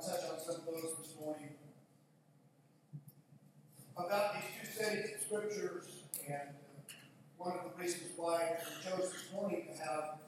[0.00, 1.50] to touch on some of those this morning.
[3.96, 6.92] About these two settings of scriptures, and uh,
[7.36, 10.18] one of the reasons why we chose this morning to have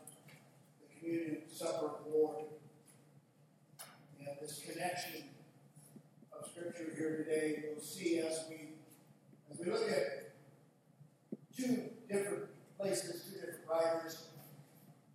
[0.81, 2.47] the communion supper of the Lord.
[4.19, 5.25] And this connection
[6.33, 8.71] of scripture here today, we'll see as we
[9.53, 10.33] as we look at
[11.57, 12.45] two different
[12.77, 14.27] places, two different writers,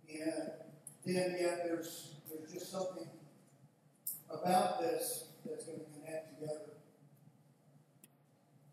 [0.08, 0.50] and
[1.04, 3.06] then yet there's there's just something
[4.42, 6.60] about this that's going to connect together.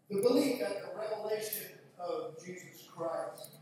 [0.09, 1.67] The belief that the revelation
[1.99, 3.57] of Jesus Christ,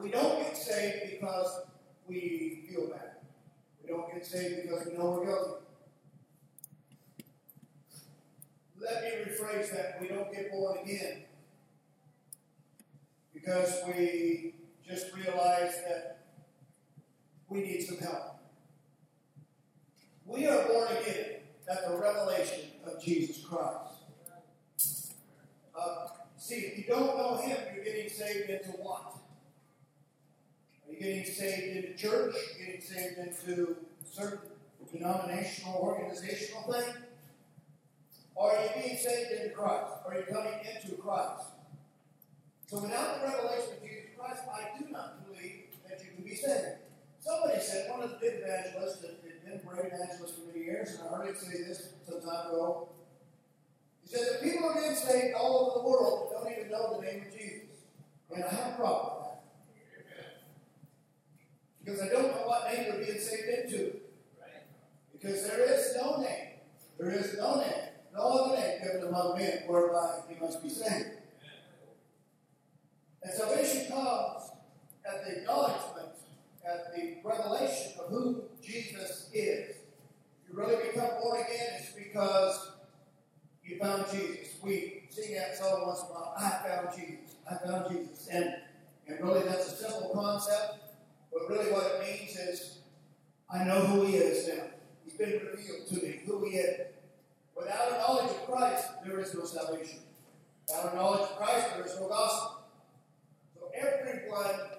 [0.00, 1.62] we don't get saved because
[2.06, 3.16] we feel bad.
[3.82, 5.54] We don't get saved because we know we're guilty.
[8.80, 9.98] Let me rephrase that.
[10.00, 11.24] We don't get born again
[13.34, 14.54] because we
[14.86, 16.24] just realize that
[17.48, 18.39] we need some help.
[20.30, 24.04] We are born again at the revelation of Jesus Christ.
[25.76, 26.06] Uh,
[26.36, 29.16] see, if you don't know Him, you're getting saved into what?
[30.86, 32.32] Are you getting saved into church?
[32.34, 33.76] Are you getting saved into
[34.08, 34.38] certain
[34.92, 36.94] denominational, organizational thing?
[38.36, 39.92] Or are you being saved into Christ?
[40.06, 41.42] Are you coming into Christ?
[42.68, 46.36] So without the revelation of Jesus Christ, I do not believe that you can be
[46.36, 46.89] saved.
[47.20, 50.64] Somebody said, one of the big evangelists that had been a great evangelist for many
[50.64, 52.88] years, and I heard him say this some time ago.
[54.02, 57.06] He said that people are getting saved all over the world don't even know the
[57.06, 57.84] name of Jesus.
[58.34, 59.22] And I have a problem
[59.96, 60.42] with that.
[61.84, 63.96] Because I don't know what name they're being saved into.
[65.12, 66.48] Because there is no name.
[66.98, 67.72] There is no name.
[68.12, 71.10] No other name given among men whereby he must be saved.
[73.22, 74.50] And salvation comes
[75.04, 75.89] at the acknowledgement
[77.30, 79.76] revelation of who Jesus is.
[80.48, 82.72] You really become born again, it's because
[83.64, 84.54] you found Jesus.
[84.62, 87.36] We sing that song once in a while, I found Jesus.
[87.50, 88.28] I found Jesus.
[88.32, 88.54] And,
[89.06, 90.78] and really that's a simple concept,
[91.32, 92.78] but really what it means is
[93.52, 94.64] I know who he is now.
[95.04, 96.86] He's been revealed to me, who he is.
[97.56, 99.98] Without a knowledge of Christ, there is no salvation.
[100.66, 102.62] Without a knowledge of Christ, there is no gospel.
[103.54, 104.78] So everyone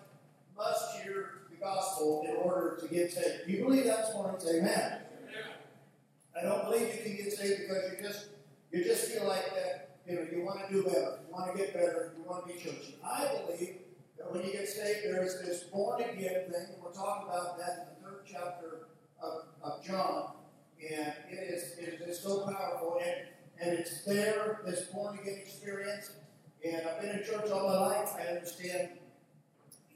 [0.57, 1.30] must hear
[1.61, 3.45] gospel in order to get saved.
[3.45, 4.39] Do you believe that's morning?
[4.39, 4.97] Say amen.
[6.37, 8.25] I don't believe you can get saved because you just
[8.71, 11.57] you just feel like that, you know, you want to do better, you want to
[11.57, 12.97] get better, you want to be churchy.
[13.05, 13.75] I believe
[14.17, 17.57] that when you get saved, there is this born again thing, and we'll talk about
[17.59, 18.87] that in the third chapter
[19.21, 20.33] of, of John.
[20.81, 23.27] And it is it is so powerful and
[23.61, 26.11] and it's there, this born again experience.
[26.65, 28.09] And I've been in church all my life.
[28.17, 28.89] I understand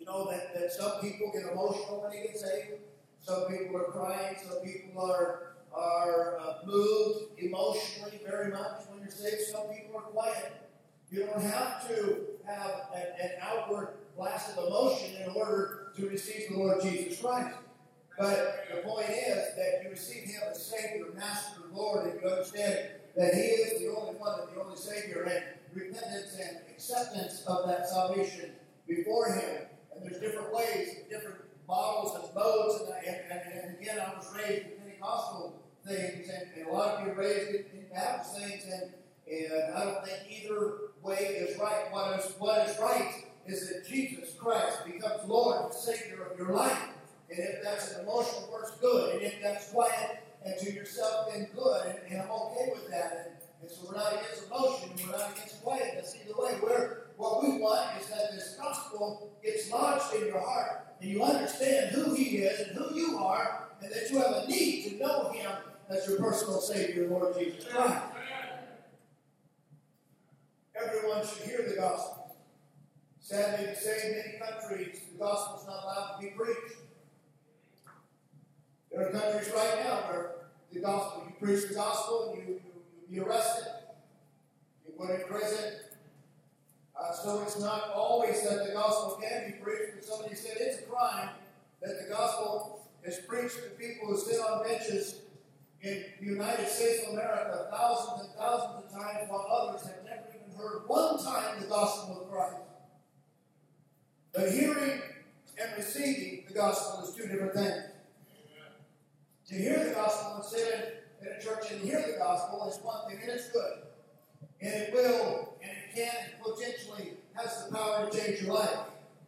[0.06, 2.82] you know that, that some people get emotional when they get saved.
[3.20, 4.36] Some people are crying.
[4.48, 5.42] Some people are
[5.74, 9.42] are uh, moved emotionally very much when you're saved.
[9.52, 10.54] Some people are quiet.
[11.12, 16.50] You don't have to have an, an outward blast of emotion in order to receive
[16.50, 17.56] the Lord Jesus Christ.
[18.18, 22.90] But the point is that you receive Him as Savior, Master, Lord, and you understand
[23.18, 25.44] that He is the only one and the only Savior, and
[25.74, 28.52] repentance and acceptance of that salvation
[28.88, 32.81] before Him and there's different ways, different models and modes.
[32.81, 37.07] And, and, and, and again, I was raised in Pentecostal things, and, a lot of
[37.07, 38.91] you raised in, in Baptist things, and,
[39.31, 40.73] and I don't think either
[41.03, 41.85] way is right.
[41.91, 46.51] What is, what is right is that Jesus Christ becomes Lord and Savior of your
[46.51, 46.89] life.
[47.29, 49.16] And if that's an emotional works, good.
[49.16, 51.85] And if that's quiet and to yourself, then good.
[51.85, 53.38] And, and I'm okay with that.
[53.62, 56.57] And, and so we're not against emotion, we're not against quietness either way.
[56.62, 61.24] We're what we want is that this gospel gets lodged in your heart and you
[61.24, 64.98] understand who He is and who you are, and that you have a need to
[64.98, 65.52] know Him
[65.90, 68.02] as your personal Savior, Lord Jesus Christ.
[70.75, 72.36] Everyone should hear the gospel.
[73.20, 76.78] Sadly to say, in many countries, the gospel is not allowed to be preached.
[78.92, 80.31] There are countries right now where
[80.72, 82.72] the gospel, you preach the gospel and you, you,
[83.10, 83.68] you be arrested,
[84.86, 85.74] you put in prison,
[87.00, 90.80] uh, so it's not always that the gospel can be preached, but somebody said it's
[90.80, 91.30] a crime
[91.81, 95.21] that the gospel is preached to people who sit on benches
[95.81, 100.24] in the United States of America thousands and thousands of times, while others have never
[100.30, 102.56] even heard one time the gospel of Christ.
[104.33, 105.01] But hearing
[105.62, 107.83] and receiving the gospel is two different things.
[109.50, 113.07] To hear the gospel and sit in, a church and hear the gospel is one
[113.09, 113.74] thing, and it's good.
[114.62, 116.13] And it will, and can,
[116.44, 118.77] potentially has the power to change your life.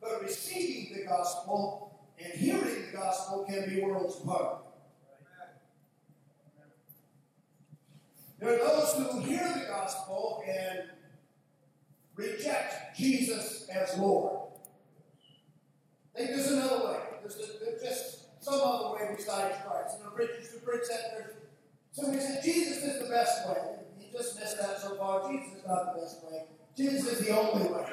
[0.02, 4.64] But receiving the gospel and hearing the gospel can be worlds apart.
[8.40, 10.84] There are those who hear the gospel and
[12.16, 14.52] reject Jesus as Lord.
[16.16, 17.00] Think there's another way.
[17.22, 19.98] There's, there's just some other way besides Christ.
[19.98, 21.36] And the preachers who preach that,
[21.92, 23.58] somebody said Jesus is the best way.
[24.00, 25.17] He just missed that so far.
[25.32, 26.44] Jesus is not the best way.
[26.76, 27.86] Jesus is the only way.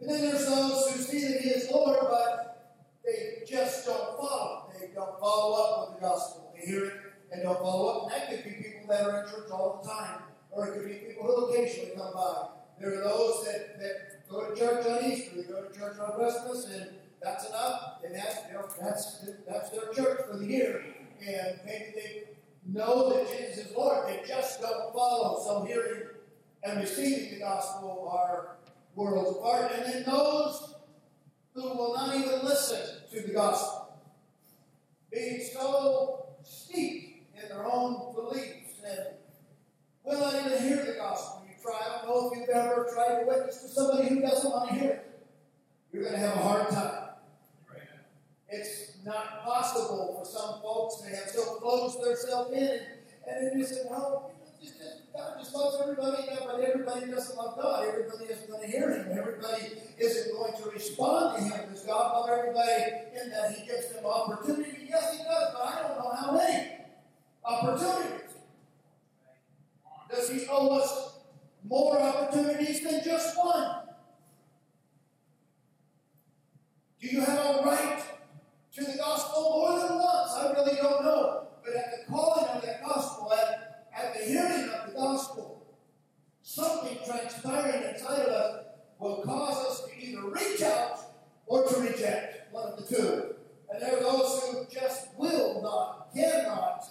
[0.00, 4.72] And then there's those who see that He is Lord, but they just don't follow.
[4.78, 6.54] They don't follow up with the gospel.
[6.54, 6.92] They hear it
[7.32, 8.02] and don't follow up.
[8.04, 10.88] And that could be people that are in church all the time, or it could
[10.88, 12.48] be people who occasionally come by.
[12.80, 16.12] There are those that, that go to church on Easter, they go to church on
[16.12, 16.90] Christmas, and
[17.22, 17.98] that's enough.
[18.04, 20.82] And that's, you know, that's, that's their church for the year.
[21.20, 22.22] And maybe they
[22.66, 25.42] know that Jesus is Lord, they just don't follow.
[25.44, 26.02] So hearing
[26.62, 28.56] and receiving the gospel are
[28.94, 29.72] worlds apart.
[29.72, 30.74] And then those
[31.54, 33.98] who will not even listen to the gospel,
[35.12, 38.98] being so steep in their own beliefs and
[40.04, 41.44] will not even hear the gospel.
[41.48, 44.50] You try, I don't know if you've ever tried to witness to somebody who doesn't
[44.50, 45.06] want to hear it.
[45.92, 46.99] You're going to have a hard time.
[48.50, 52.80] It's not possible for some folks to have so closed themselves in,
[53.28, 54.32] and, then you say, well,
[55.14, 57.86] God just loves everybody, but everybody doesn't love God.
[57.86, 59.18] Everybody isn't going to hear Him.
[59.18, 61.70] Everybody isn't going to respond to Him.
[61.72, 62.72] Does God love everybody
[63.20, 64.86] in that He gives them opportunity?
[64.88, 66.68] Yes, He does, but I don't know how many
[67.44, 68.30] opportunities.
[70.10, 71.18] Does He owe us
[71.64, 73.80] more opportunities than just one?
[77.00, 78.02] Do you have a right
[78.74, 80.32] to the gospel more than once?
[80.32, 81.48] I really don't know.
[81.64, 85.66] But at the calling of that gospel, at, at the hearing of the gospel,
[86.42, 88.64] something transpiring inside of us
[88.98, 90.98] will cause us to either reach out
[91.46, 92.52] or to reject.
[92.52, 93.34] One of the two.
[93.72, 96.84] And there are those who just will not, cannot,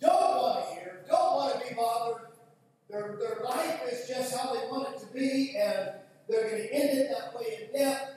[0.00, 2.28] don't want to hear, don't want to be bothered.
[2.90, 5.92] Their, their life is just how they want it to be, and
[6.28, 8.13] they're going to end it that way in death.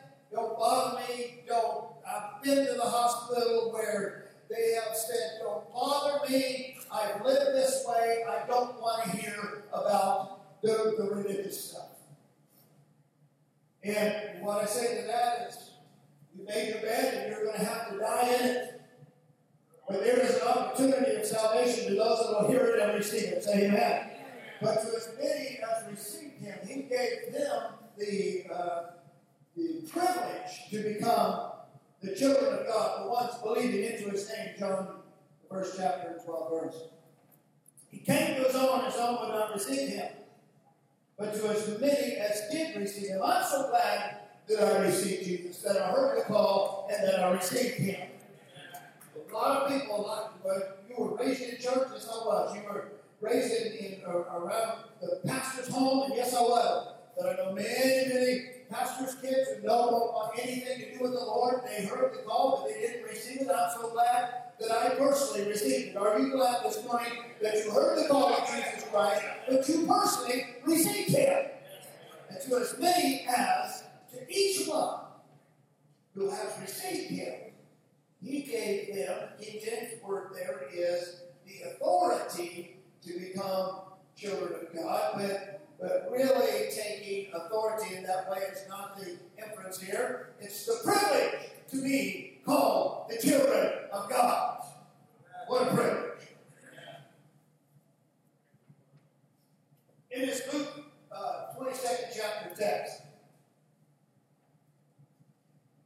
[102.57, 103.01] 22nd chapter text,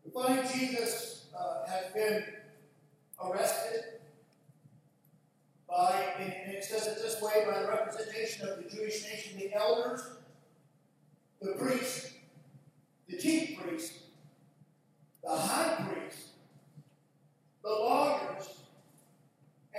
[0.04, 2.24] we find Jesus uh, has been
[3.24, 3.84] arrested
[5.70, 9.54] by, and it says it this way, by the representation of the Jewish nation, the
[9.54, 10.01] elders,
[11.42, 12.13] the priests,
[13.08, 14.00] the chief priests,
[15.24, 16.30] the high priests,
[17.63, 18.63] the lawyers,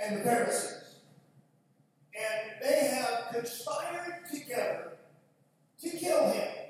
[0.01, 0.95] and the Pharisees.
[2.15, 4.93] And they have conspired together
[5.81, 6.62] to kill him.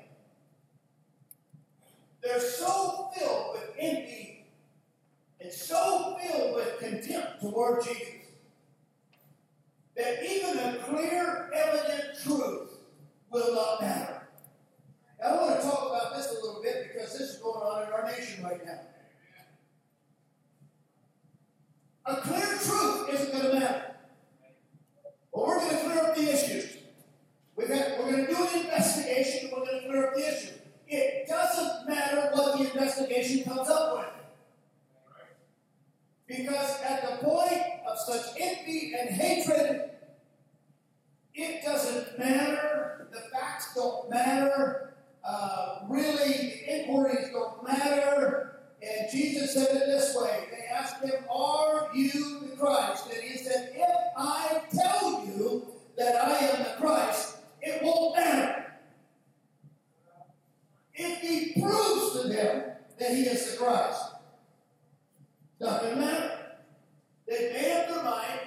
[2.24, 4.46] They're so filled with envy
[5.40, 8.08] and so filled with contempt toward Jesus
[9.94, 12.78] that even a clear, evident truth
[13.30, 14.22] will not matter.
[15.20, 17.86] Now, I want to talk about this a little bit because this is going on
[17.86, 18.80] in our nation right now.
[22.06, 23.94] A clear truth isn't going to matter.
[25.32, 26.76] But we're going to clear up the issues.
[27.54, 30.54] We're going to do an investigation and we're going to clear up the issue.
[30.86, 34.14] It doesn't matter what the investigation comes up with.
[36.26, 39.90] Because at the point of such envy and hatred,
[41.34, 43.08] it doesn't matter.
[43.12, 44.94] The facts don't matter.
[45.26, 48.60] Uh, really, the inquiries don't matter.
[48.82, 53.06] And Jesus said it this way They asked him, Are you the Christ?
[53.12, 58.63] And he said, If I tell you that I am the Christ, it won't matter.
[60.94, 62.62] If he proves to them
[62.98, 64.14] that he is the Christ,
[65.58, 66.30] doesn't matter.
[67.26, 68.40] They made up their mind.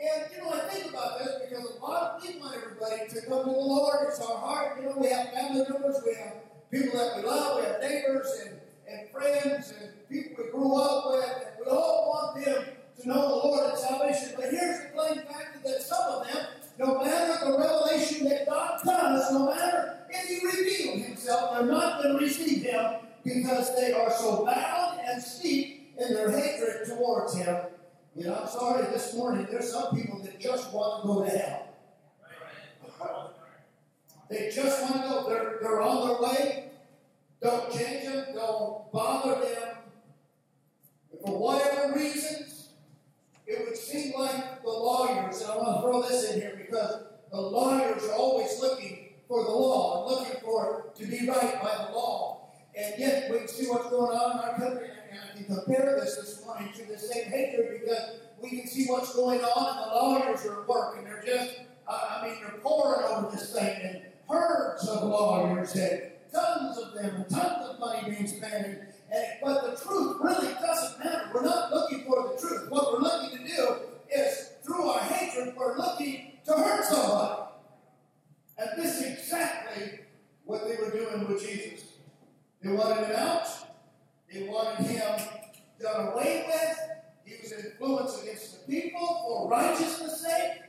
[0.00, 3.20] And, you know, I think about this because a lot of people want everybody to
[3.26, 4.08] come to the Lord.
[4.08, 4.78] It's our heart.
[4.80, 6.34] You know, we have family members, we have
[6.70, 10.23] people that we love, we have neighbors and, and friends and people
[34.30, 35.28] They just want to go.
[35.28, 36.70] They're, they're on their way.
[37.42, 38.26] Don't change them.
[38.34, 39.68] Don't bother them.
[41.24, 42.70] For whatever reasons,
[43.46, 47.04] it would seem like the lawyers, and I want to throw this in here because
[47.30, 51.86] the lawyers are always looking for the law and looking for to be right by
[51.86, 52.52] the law.
[52.76, 56.16] And yet we see what's going on in our country, and I can compare this
[56.16, 59.94] this morning to the same hatred because we can see what's going on, and the
[59.94, 64.02] lawyers are at work, and they're just, I mean, they're poring over this thing, and
[64.28, 66.02] herds of lawyers, and
[66.32, 68.78] tons of them, tons of money being spent, and,
[69.12, 71.30] and, but the truth really doesn't matter.
[71.34, 72.70] We're not looking for the truth.
[72.70, 73.76] What we're looking to do
[74.14, 77.42] is, through our hatred, we're looking to hurt somebody.
[78.56, 80.00] And this is exactly
[80.44, 81.84] what they were doing with Jesus.
[82.62, 83.46] They wanted him out.
[84.32, 85.20] They wanted him
[85.80, 86.78] done away with.
[87.24, 90.62] He was an influence against the people for righteousness' sake.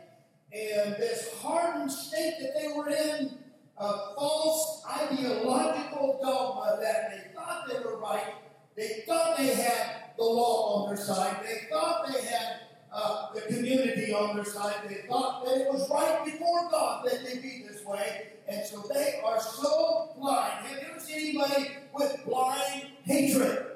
[0.53, 3.37] And this hardened state that they were in,
[3.77, 8.35] a false ideological dogma that they thought they were right,
[8.75, 12.59] they thought they had the law on their side, they thought they had
[12.93, 17.25] uh, the community on their side, they thought that it was right before God that
[17.25, 20.65] they be this way, and so they are so blind.
[20.65, 23.74] Have you ever seen anybody with blind hatred?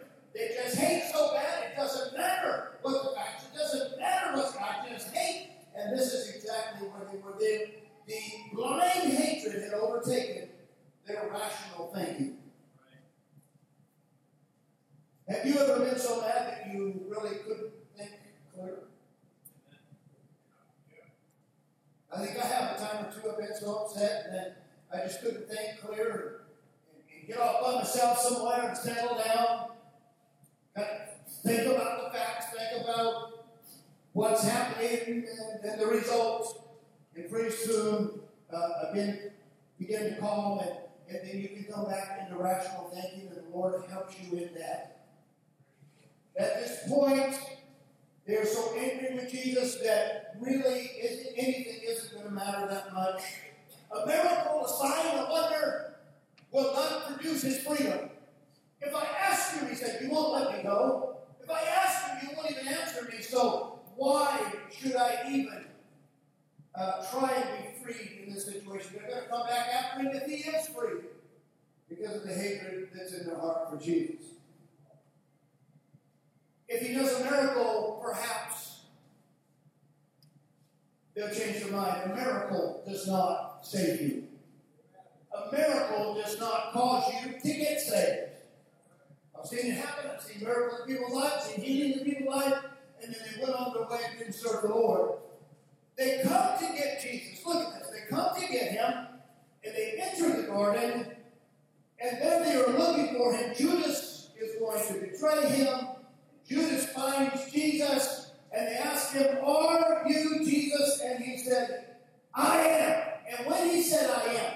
[107.00, 111.02] Finds Jesus, and they ask him, Are you Jesus?
[111.02, 111.96] And he said,
[112.34, 113.04] I am.
[113.32, 114.54] And when he said, I am,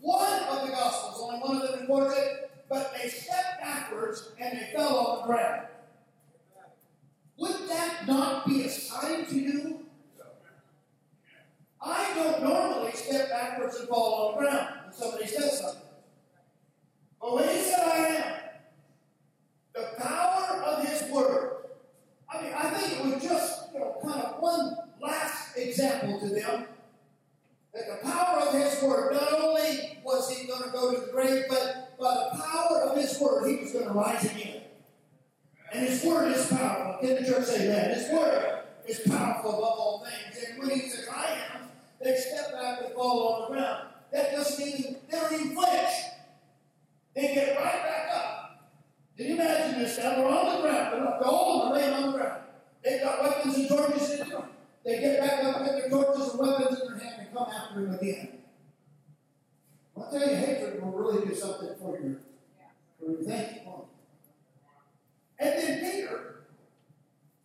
[0.00, 4.58] one of the Gospels, only one of them records it, but they stepped backwards and
[4.58, 5.66] they fell on the ground.
[7.38, 9.86] Would that not be a sign to you?
[11.80, 15.82] I don't normally step backwards and fall on the ground when somebody says something.
[17.20, 18.34] But when he said, I am,
[19.72, 21.56] the power of his word,
[22.28, 26.28] I mean, I think it was just, you know, kind of one last example to
[26.28, 26.66] them
[27.72, 31.12] that the power of his word, not only was he going to go to the
[31.12, 34.62] grave, but by the power of his word, he was going to rise again.
[35.72, 36.98] And his word is powerful.
[37.00, 37.96] Can the church say that?
[37.96, 40.44] His word is powerful above all things.
[40.44, 41.68] And when he says, I am,
[42.02, 43.88] they step back and fall on the ground.
[44.12, 45.90] That doesn't even, they don't even flinch.
[47.14, 48.72] They get right back up.
[49.16, 50.18] Can you imagine this now?
[50.18, 50.92] We're on the ground.
[50.92, 52.42] They're not all are laying on the ground.
[52.84, 54.42] They've got weapons and torches in them.
[54.84, 57.80] They get back up, get their torches and weapons in their hand, and come after
[57.80, 58.28] him again.
[59.96, 62.16] I'll tell you, hatred will really do something for your,
[62.98, 63.62] for your thinking.
[65.38, 66.44] And then Peter,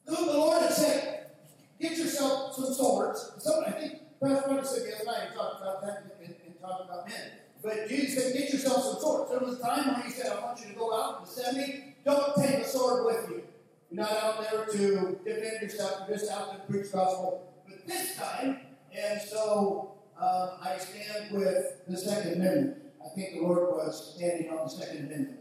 [0.06, 1.32] whom the Lord had said,
[1.80, 3.32] get yourself some swords.
[3.40, 6.62] Some, I think Pastor Ronnie said the other night, he talked about that and, and
[6.62, 7.32] talked about men.
[7.62, 9.30] But Jesus said, get yourself some swords.
[9.30, 11.58] There was a time when he said, I want you to go out and defend
[11.58, 11.96] me.
[12.06, 13.44] Don't take a sword with you.
[13.92, 16.08] You're not out there to defend yourself.
[16.08, 17.54] You're just out to preach the gospel.
[17.68, 18.60] But this time,
[18.98, 22.78] and so um, I stand with the Second Amendment.
[23.04, 25.41] I think the Lord was standing on the Second Amendment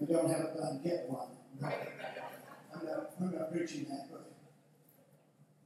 [0.00, 1.28] You don't have a gun, get one.
[1.62, 4.32] I'm not, I'm not preaching that, but,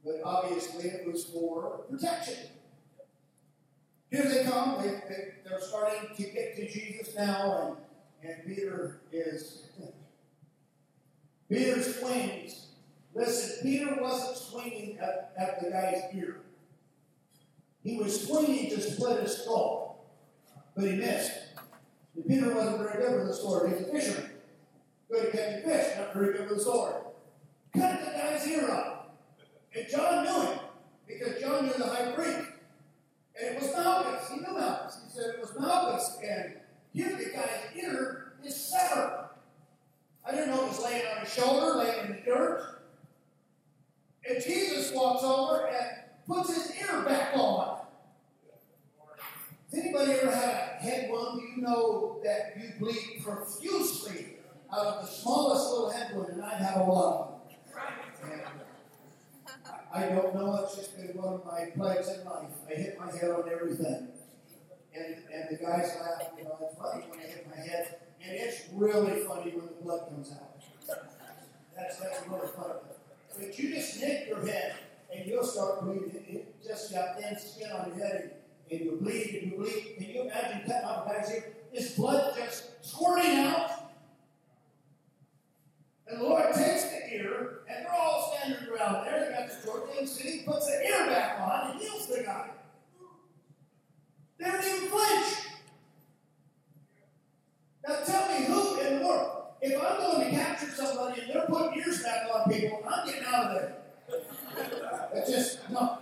[0.03, 2.47] but obviously it was for protection.
[4.09, 4.81] Here they come.
[4.81, 5.01] They,
[5.45, 7.77] they're starting to get to Jesus now,
[8.23, 9.63] and, and Peter is.
[11.49, 12.67] Peter swings.
[13.13, 16.37] Listen, Peter wasn't swinging at, at the guy's ear.
[17.83, 20.05] He was swinging to split his skull,
[20.75, 21.31] but he missed.
[22.15, 23.71] And Peter wasn't very good with the sword.
[23.71, 24.31] He's a fisherman.
[25.09, 26.95] Good at catching fish, not very good with the sword.
[27.73, 28.97] Cut the guy's ear off.
[29.75, 30.59] And John knew it,
[31.07, 32.49] because John knew the high priest.
[33.39, 34.29] And it was Malchus.
[34.29, 35.01] He knew Malchus.
[35.05, 36.17] He said it was Malchus.
[36.23, 36.55] And
[36.93, 39.29] here the guy's ear is severed.
[40.25, 42.81] I didn't know it was laying on his shoulder, laying in the dirt.
[44.29, 45.87] And Jesus walks over and
[46.27, 47.80] puts his ear back on.
[49.71, 50.49] Has anybody ever had
[50.79, 51.41] a head wound?
[51.41, 54.37] You know that you bleed profusely
[54.71, 58.41] out of the smallest little head wound, and I've had a lot of them.
[59.93, 60.59] I don't know.
[60.63, 62.49] It's just been one of my plagues in life.
[62.69, 64.07] I hit my head on everything.
[64.93, 67.95] And, and the guys laugh, you know, it's funny when I hit my head.
[68.23, 70.61] And it's really funny when the blood comes out.
[71.75, 72.73] That's, that's really funny.
[73.37, 74.75] But you just nick your head
[75.13, 76.25] and you'll start bleeding.
[76.27, 78.40] It just got thin skin on your head
[78.71, 79.95] and, and you bleed and you bleed.
[79.97, 81.43] Can you imagine cutting off a guy's?
[81.73, 83.71] This blood just squirting out.
[86.07, 89.25] And the Lord takes the ear, and they're all standing around there.
[89.25, 92.49] They got the in the city, puts the ear back on, and heals the guy.
[94.37, 95.47] They don't even flinch.
[97.87, 101.45] Now tell me who in the world, if I'm going to capture somebody and they're
[101.45, 103.77] putting ears back on people, I'm getting out of there.
[105.13, 106.00] That's just, no.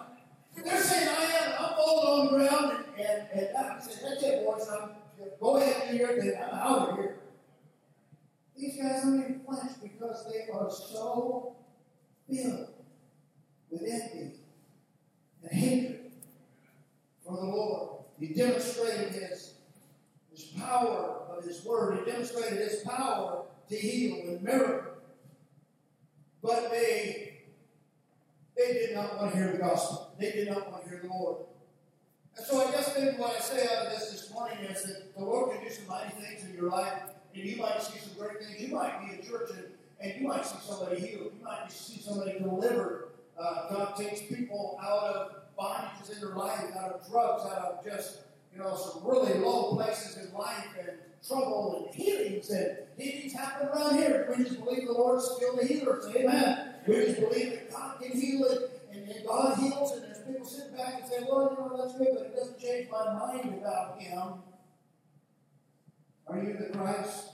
[5.39, 7.19] Go ahead and do your thing, I'm out of here.
[8.55, 11.55] These guys don't even flinch because they are so
[12.29, 12.67] filled
[13.69, 14.33] with envy
[15.43, 16.11] and hatred
[17.25, 18.03] for the Lord.
[18.19, 19.53] He demonstrated his,
[20.31, 21.99] his power of his word.
[21.99, 24.93] He demonstrated his power to heal and miracle.
[26.41, 27.29] But they
[28.57, 30.13] they did not want to hear the gospel.
[30.19, 31.45] They did not want to hear the Lord.
[32.37, 35.15] And so I guess maybe what I say out of this this morning is that
[35.15, 36.93] the Lord can do some mighty things in your life
[37.35, 38.59] and you might see some great things.
[38.59, 39.65] You might be in church and,
[39.99, 41.31] and you might see somebody healed.
[41.37, 43.09] You might see somebody delivered.
[43.39, 47.85] Uh, God takes people out of bondages in their life, out of drugs, out of
[47.85, 48.19] just
[48.53, 53.67] you know some really low places in life and trouble and healings and healings happen
[53.67, 54.33] around here.
[54.35, 56.01] We just believe the Lord's still the healer.
[56.01, 56.73] Say amen.
[56.87, 60.08] We just believe that God can heal it and, and God heals it.
[60.29, 63.13] People sit back and say, well, you know, that's good, but it doesn't change my
[63.13, 64.33] mind about Him.
[66.27, 67.31] Are you the Christ?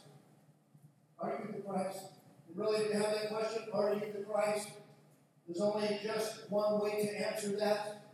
[1.20, 2.00] Are you the Christ?
[2.48, 4.70] And really, if you have that question, are you the Christ?
[5.46, 8.06] There's only just one way to answer that,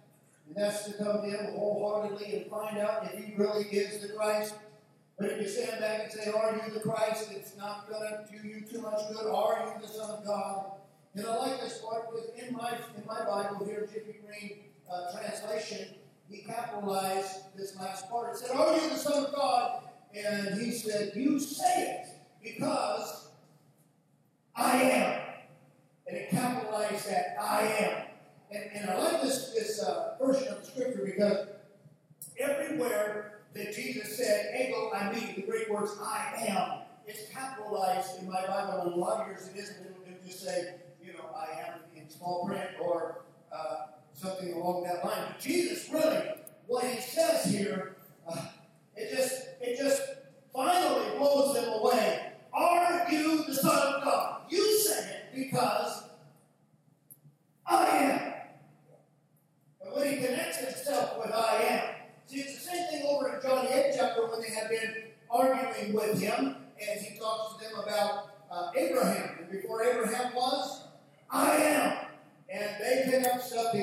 [0.47, 4.09] and that's to come to Him wholeheartedly and find out if He really is the
[4.15, 4.55] Christ.
[5.19, 7.29] But if you stand back and say, Are you the Christ?
[7.31, 9.31] It's not going to do you too much good.
[9.31, 10.71] Are you the Son of God?
[11.13, 15.11] And I like this part because in my in my Bible here, Jimmy Green uh,
[15.11, 15.95] translation,
[16.29, 18.33] he capitalized this last part.
[18.33, 19.83] It said, Are you the Son of God?
[20.15, 22.07] And he said, You say it
[22.43, 23.29] because
[24.55, 25.21] I am.
[26.07, 28.03] And it capitalized that I am.
[28.51, 31.47] And, and I like this, this uh, version of the scripture because
[32.37, 38.45] everywhere that Jesus said, ego eimi, the Greek words I am, it's capitalized in my
[38.45, 38.81] Bible.
[38.81, 39.85] And a lot of yours it isn't.
[39.85, 43.21] It will just say, you know, I am in small print or
[43.53, 43.87] uh,
[44.21, 45.23] something along that line.
[45.27, 46.21] But Jesus really,
[46.67, 47.95] what he says here,
[48.27, 48.45] uh,
[48.95, 50.01] it just it just
[50.53, 52.33] finally blows them away.
[52.53, 54.41] Are you the Son of God?
[54.49, 56.03] You said it because
[57.65, 58.33] I am.
[59.81, 61.95] And when he connects himself with I am,
[62.27, 65.93] see, it's the same thing over in John 8 chapter when they have been arguing
[65.93, 69.39] with him, and he talks to them about uh, Abraham.
[69.39, 70.87] And before Abraham was,
[71.29, 72.10] I am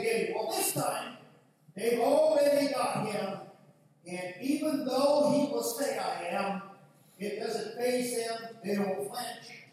[0.02, 0.34] get him.
[0.34, 1.16] Well, this time,
[1.74, 3.38] they've already got him,
[4.06, 6.62] and even though he will say, I am,
[7.18, 8.54] it doesn't faze them.
[8.64, 9.66] They don't flinch.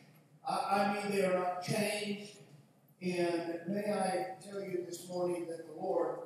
[0.48, 2.32] I, I mean, they are not changed.
[3.02, 6.20] And may I tell you this morning that the Lord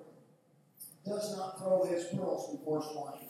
[1.05, 3.25] does not throw his pearls before swine.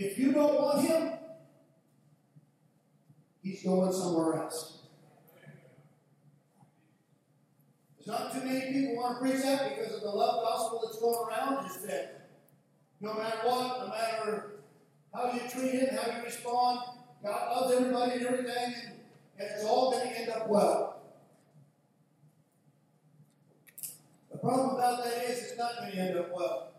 [0.00, 1.12] If you don't want him,
[3.48, 4.78] he's going somewhere else.
[7.96, 11.00] There's not too many people want to preach that because of the love gospel that's
[11.00, 11.66] going around.
[11.66, 12.30] Is that
[13.00, 14.50] no matter what, no matter
[15.14, 16.80] how you treat him, how you respond,
[17.24, 19.00] God loves everybody and everything, and,
[19.38, 21.00] and it's all going to end up well.
[24.30, 26.72] The problem about that is it's not going to end up well.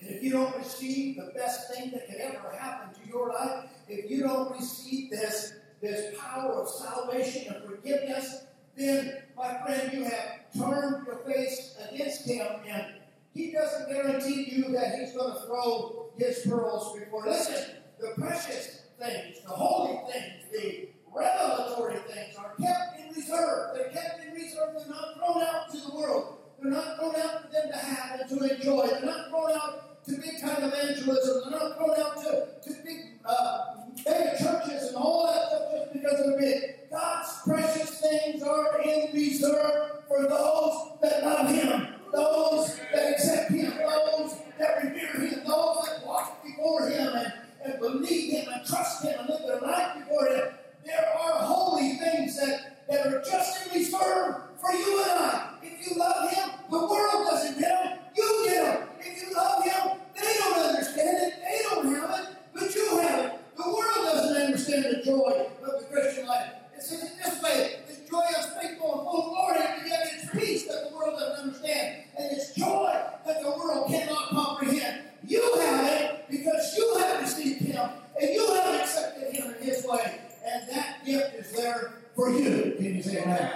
[0.00, 3.70] And if you don't receive the best thing that could ever happen to your life,
[3.88, 8.44] if you don't receive this, this power of salvation and forgiveness,
[8.76, 12.86] then, my friend, you have turned your face against Him, and
[13.32, 17.24] He doesn't guarantee you that He's going to throw His pearls before.
[17.24, 23.70] Listen, the precious things, the holy things, the revelatory things are kept in reserve.
[23.74, 24.76] They're kept in reserve.
[24.76, 26.38] They're not thrown out to the world.
[26.60, 28.86] They're not thrown out for them to have and to enjoy.
[28.88, 31.50] They're not thrown out to big time evangelism.
[31.50, 35.92] They're not thrown out to, to big uh, mega churches and all that stuff just
[35.92, 36.90] because they're big.
[36.90, 43.72] God's precious things are in reserve for those that love Him, those that accept Him,
[43.76, 47.32] those that revere Him, those that walk before Him and,
[47.64, 50.48] and believe Him and trust Him and live their life before Him.
[50.84, 55.50] There are holy things that, that are just in reserve for you and I.
[55.62, 57.98] If you love Him, the world doesn't get Him.
[58.16, 58.88] You get Him.
[59.06, 61.34] If you love Him, they don't understand it.
[61.42, 63.56] They don't have it, but you have it.
[63.56, 66.50] The world doesn't understand the joy of the Christian life.
[66.76, 67.76] It's in this way.
[67.88, 71.46] It's joy unspeakable and full of glory, and yet it's peace that the world doesn't
[71.46, 72.04] understand.
[72.18, 72.92] And it's joy
[73.26, 75.02] that the world cannot comprehend.
[75.26, 77.88] You have it because you have received Him,
[78.20, 80.20] and you have accepted Him in His way.
[80.44, 82.74] And that gift is there for you.
[82.76, 83.52] Can you say amen?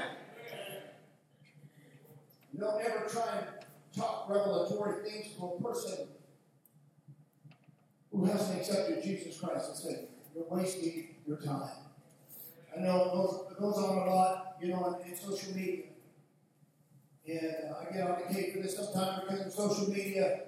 [2.59, 3.43] Don't ever try
[3.97, 6.09] talk revelatory things to a person
[8.13, 10.09] who hasn't accepted Jesus Christ as Savior.
[10.35, 11.71] You're wasting your time.
[12.77, 15.85] I know it goes, on a lot, you know, in, in social media.
[17.29, 20.41] And uh, I get on the cake for this sometimes because in social media,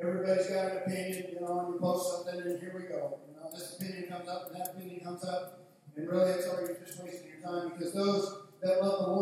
[0.00, 3.18] everybody's got an opinion, you know, and you post something, and here we go.
[3.28, 5.62] You know, this opinion comes up, and that opinion comes up,
[5.96, 9.21] and really, it's all you're just wasting your time because those that love the Lord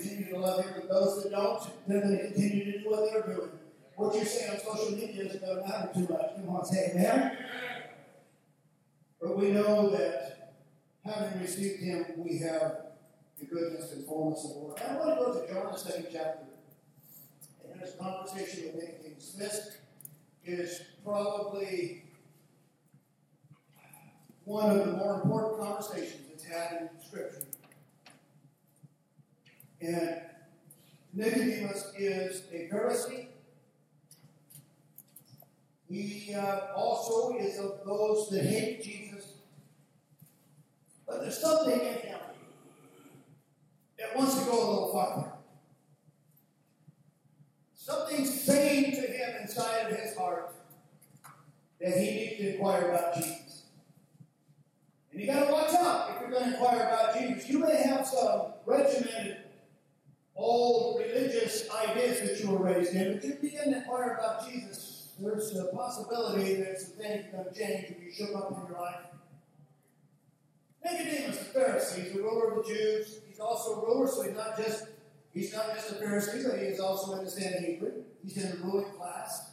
[0.00, 3.10] continue to love Him, but those that don't, they're going to continue to do what
[3.10, 3.50] they're doing.
[3.96, 6.34] What you say on social media to matter too much.
[6.36, 7.36] Come on, say amen.
[9.20, 10.54] But we know that
[11.04, 12.76] having received Him, we have
[13.38, 14.80] the goodness and fullness of the Lord.
[14.80, 16.46] I want to go to John, the second chapter.
[17.70, 19.34] And this conversation with Nicodemus.
[19.38, 19.76] This
[20.44, 22.04] is probably
[24.44, 27.49] one of the more important conversations that's had in Scripture.
[29.80, 30.20] And
[31.12, 33.26] Nicodemus is a Pharisee.
[35.88, 39.32] He uh, also is of those that hate Jesus.
[41.06, 42.18] But there's something in him
[43.98, 45.32] that wants to go a little farther.
[47.74, 50.54] Something's saying to him inside of his heart
[51.80, 53.64] that he needs to inquire about Jesus.
[55.10, 57.50] And you got to watch out if you're going to inquire about Jesus.
[57.50, 59.38] You may have some regimented
[60.40, 65.12] old religious ideas that you were raised in, but you begin to inquire about Jesus,
[65.20, 68.80] there's a possibility that some things are going change if you shook up in your
[68.80, 68.96] life.
[70.82, 73.20] Nicodemus, the Pharisee, he's a ruler of the Jews.
[73.28, 74.86] He's also a ruler, so he's not just
[75.32, 78.04] he's not just a Pharisee, but he is also in the Sanhedrin.
[78.22, 79.52] He's in the ruling class.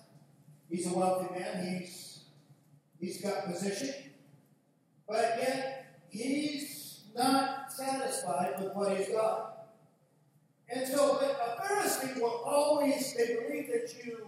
[0.69, 1.79] He's a wealthy man.
[1.79, 2.21] He's
[2.99, 3.93] he's got position,
[5.07, 9.56] but yet he's not satisfied with what he's got.
[10.69, 14.27] And so, a Pharisee will always, they believe that you,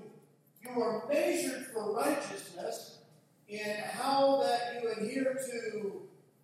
[0.62, 3.00] you are measured for righteousness
[3.48, 6.02] in how that you adhere to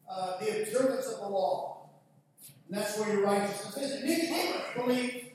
[0.10, 1.90] uh, the observance of the law.
[2.68, 3.92] And that's where your righteousness is.
[3.92, 5.26] And Nicodemus believed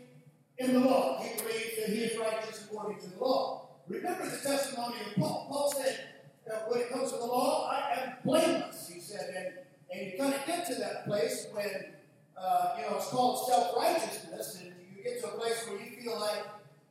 [0.59, 1.23] in the law.
[1.23, 3.68] He believed that he is righteous according to the law.
[3.88, 5.46] Remember the testimony of Paul.
[5.49, 6.11] Paul said,
[6.51, 9.33] that when it comes to the law, I am blameless, he said.
[9.37, 9.46] And,
[9.92, 11.94] and you kind of get to that place when
[12.40, 16.18] uh, you know, it's called self-righteousness, and you get to a place where you feel
[16.18, 16.46] like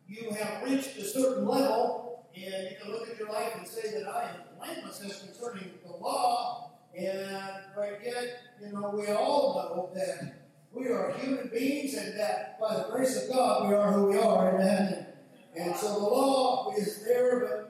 [0.08, 3.92] you have reached a certain level, and you can look at your life and say
[3.92, 9.92] that I am blameless concerning the law, and but yet you know, we all know
[9.96, 14.08] that we are human beings and that by the grace of God we are who
[14.08, 14.56] we are.
[14.56, 15.08] Amen.
[15.56, 17.69] And so the law is there, but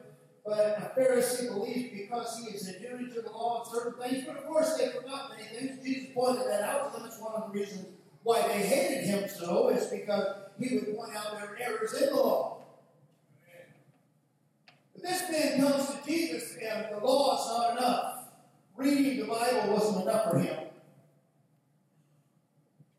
[0.50, 4.38] but a Pharisee believes because he is adhering to the law of certain things, but
[4.38, 5.84] of course they forgot many things.
[5.86, 7.08] Jesus pointed that out to them.
[7.08, 7.86] It's one of the reasons
[8.24, 10.26] why they hated him so, is because
[10.60, 12.64] he would point out their errors in the law.
[14.96, 18.16] But this man comes to Jesus, and the law is not enough.
[18.76, 20.58] Reading the Bible wasn't enough for him.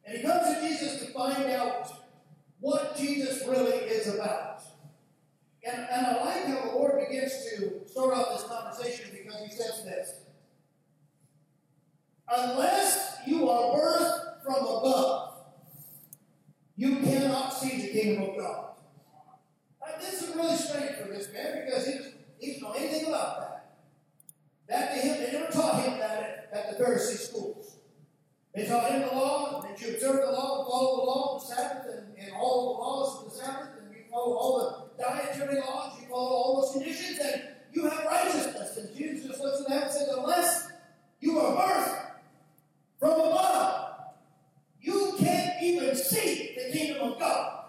[0.05, 1.93] And he comes to Jesus to find out
[2.61, 4.63] what Jesus really is about.
[5.63, 6.71] And, and I like how
[7.11, 10.15] begins to start off this conversation because he says this
[12.29, 15.35] Unless you are birthed from above,
[16.77, 18.67] you cannot see the kingdom of God.
[19.81, 23.77] Now, this is really strange for this man because he, doesn't know anything about that.
[24.69, 27.77] That to him, they never taught him that at, at the Pharisee schools.
[28.55, 31.41] They taught him the law, that you observe the law and follow the law of
[31.43, 34.90] the Sabbath and, and all the laws of the Sabbath, and you follow all the
[35.01, 38.77] dietary laws, you follow all those conditions, and you have righteousness.
[38.77, 40.69] And Jesus just looks at that and says, Unless
[41.21, 42.07] you are birthed
[42.99, 43.95] from above,
[44.81, 47.65] you can't even see the kingdom of God.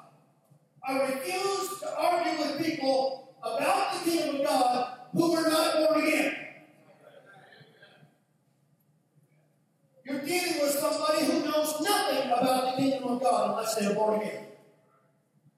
[0.88, 6.08] I refuse to argue with people about the kingdom of God who are not born
[6.08, 6.36] again.
[10.06, 14.22] You're dealing with somebody who knows nothing about the kingdom of God unless they're born
[14.22, 14.46] again.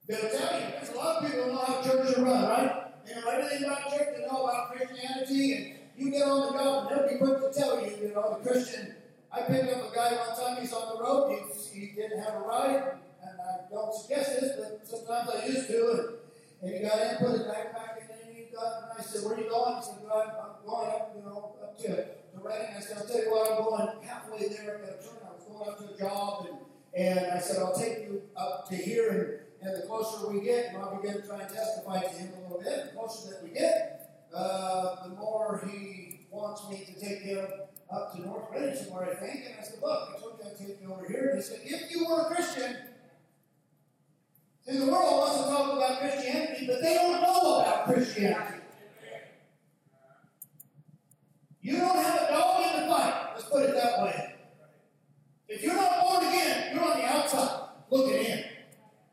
[0.06, 0.66] They'll tell you.
[0.76, 3.06] There's a lot of people who know how churches are run, right?
[3.06, 4.08] They know everything about church.
[4.16, 7.58] They know about Christianity, and you get on the job, and they'll be quick to
[7.58, 8.94] tell you, you know, the Christian.
[9.32, 10.60] I picked up a guy one time.
[10.60, 11.38] He's on the road.
[11.72, 15.66] He, he didn't have a ride, and I don't suggest this, but sometimes I used
[15.68, 16.18] to.
[16.62, 18.90] And, he got in, put his backpack in, and he got.
[18.90, 21.56] And I said, "Where are you going?" He said, well, "I'm going up, you know,
[21.62, 24.96] up to to Reading." I said, "I'll tell you what, I'm going halfway there at
[24.96, 25.20] a turn.
[25.28, 26.58] I was going up to a job, and
[26.94, 30.68] and I said, I'll take you up to here, and, and the closer we get,
[30.68, 32.92] and I'll begin to try and testify to him a little bit.
[32.92, 37.46] The closer that we get, uh, the more he wants me to take him
[37.90, 39.44] up to North Reading somewhere, I think.
[39.46, 41.30] And I said, Look, I told you I'd take you over here.
[41.30, 42.76] And he said, If you were a Christian,
[44.66, 48.60] the world wants to talk about Christianity, but they don't know about Christianity.
[51.60, 53.32] You don't have a dog in the fight.
[53.34, 54.34] Let's put it that way.
[55.48, 58.44] If you're not born again, you're on the outside looking in.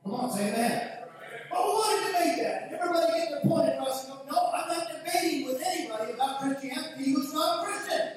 [0.04, 1.10] Come on, say that.
[1.50, 2.72] But we want to debate that.
[2.74, 7.12] Everybody get their point across and go, no, I'm not debating with anybody about Christianity
[7.14, 8.12] who's not a Christian.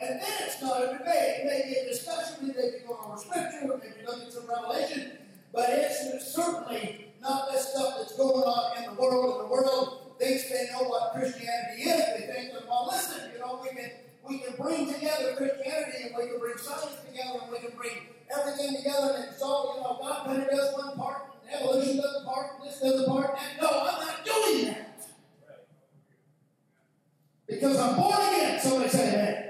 [0.00, 1.42] And then it's not a debate.
[1.42, 4.48] It may be a discussion, maybe they can go over scripture, maybe look at some
[4.48, 5.18] revelation,
[5.52, 9.40] but it's certainly not this stuff that's going on in the world.
[9.40, 12.00] And the world thinks they know what Christianity is.
[12.18, 13.90] They think that, well, listen, you know, we can
[14.28, 18.06] we can bring together Christianity and we can bring science together and we can bring
[18.34, 21.96] everything together and it's all, you know, God kind of does one part and evolution
[21.96, 23.30] does a part and this does a part.
[23.30, 25.06] And no, I'm not doing that.
[27.48, 28.60] Because I'm born again.
[28.60, 29.48] Somebody say amen.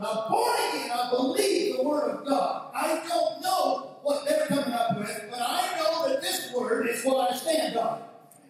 [0.00, 0.90] I'm born again.
[0.92, 2.70] I believe the Word of God.
[2.74, 7.04] I don't know what they're coming up with, but I know that this Word is
[7.04, 8.02] what I stand on.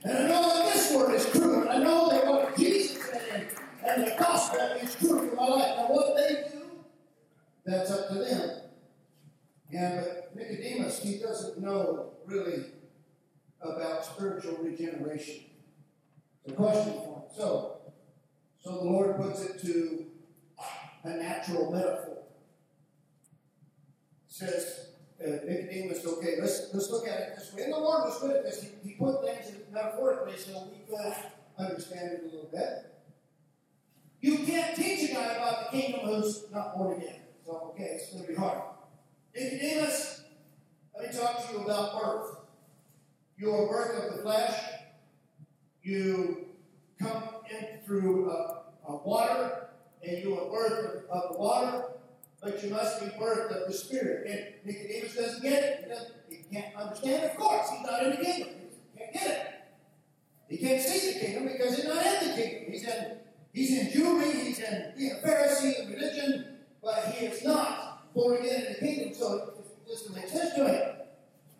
[0.04, 1.62] And I know that this Word is true.
[1.62, 3.48] And I know that what Jesus said
[3.86, 5.76] and the gospel is true for my life.
[5.76, 6.62] Now, what they do,
[7.64, 8.60] that's up to them.
[9.72, 12.64] And but Nicodemus, he doesn't know really
[13.60, 14.58] about spiritual
[15.14, 15.44] regeneration.
[16.44, 17.22] It's a question for him.
[17.36, 17.76] So,
[18.62, 20.06] so the Lord puts it to
[21.04, 22.24] a natural metaphor.
[24.26, 24.88] says,
[25.24, 27.64] uh, Nicodemus, okay, let's, let's look at it this way.
[27.64, 28.62] And the Lord was good at this.
[28.62, 31.14] He, he put things metaphorically so we could
[31.58, 32.90] understand it a little bit.
[34.20, 37.20] You can't teach a guy about the kingdom who's not born again.
[37.44, 38.62] So, okay, it's going to be hard.
[39.36, 40.24] Nicodemus,
[40.98, 42.36] let me talk to you about birth.
[43.36, 44.73] You are birth of the flesh.
[45.84, 46.46] You
[46.98, 48.32] come in through
[49.04, 49.68] water,
[50.02, 51.84] and you are birth of, the water,
[52.42, 54.26] but you must be birth of the Spirit.
[54.28, 55.80] And Nicodemus doesn't get it.
[55.84, 57.24] He, doesn't, he can't understand.
[57.24, 58.48] Of course, he's not in the kingdom.
[58.94, 59.50] He can't get it.
[60.48, 62.72] He can't see the kingdom because he's not in the kingdom.
[62.72, 63.18] He's in
[63.54, 68.64] He's in Jewry, he's in being a Pharisee religion, but he is not born again
[68.64, 69.54] in the kingdom, so
[69.86, 70.96] it doesn't make sense to him.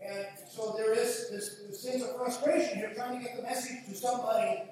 [0.04, 3.85] And so there is this, this sense of frustration here, trying to get the message
[3.88, 4.62] to somebody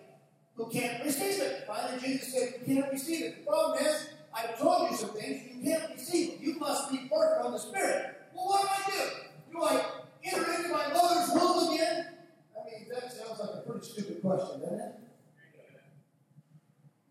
[0.54, 1.64] who can't receive it.
[1.66, 3.44] Finally, Jesus said, You can't receive it.
[3.44, 6.40] The problem is, I've told you some things, you can't receive.
[6.40, 8.16] You must be birthed from the Spirit.
[8.34, 9.10] Well, what do I do?
[9.52, 9.84] Do I
[10.24, 12.06] enter into my mother's womb again?
[12.56, 14.94] I mean, that sounds like a pretty stupid question, doesn't it?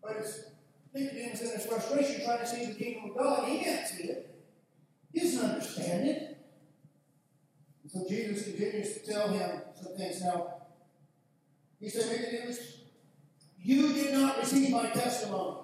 [0.02, 0.44] But it's
[0.94, 4.34] Nicodemus in his frustration trying to see the kingdom of God, he can't see it.
[5.12, 6.31] He doesn't understand it.
[7.92, 10.22] So Jesus continues to tell him some things.
[10.22, 10.54] Now,
[11.78, 12.78] he said, Nicodemus,
[13.60, 15.58] you did not receive my testimony.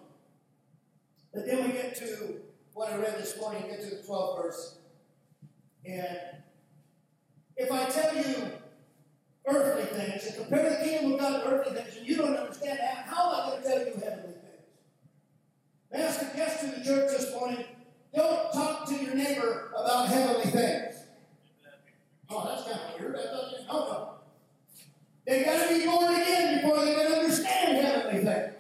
[1.33, 2.41] But then we get to
[2.75, 4.79] what I read this morning, get to the 12th verse.
[5.87, 6.19] And
[7.57, 8.53] if I tell you
[9.47, 12.79] earthly things and compare the kingdom of God to earthly things, and you don't understand
[12.79, 14.67] that, how am I going to tell you heavenly things?
[15.91, 17.65] May I suggest to the church this morning,
[18.15, 20.88] don't talk to your neighbor about heavenly things.
[22.31, 23.15] Oh, that's kind of weird.
[23.17, 24.11] That doesn't, no, no.
[25.27, 28.55] They got to be born again before they can understand heavenly things.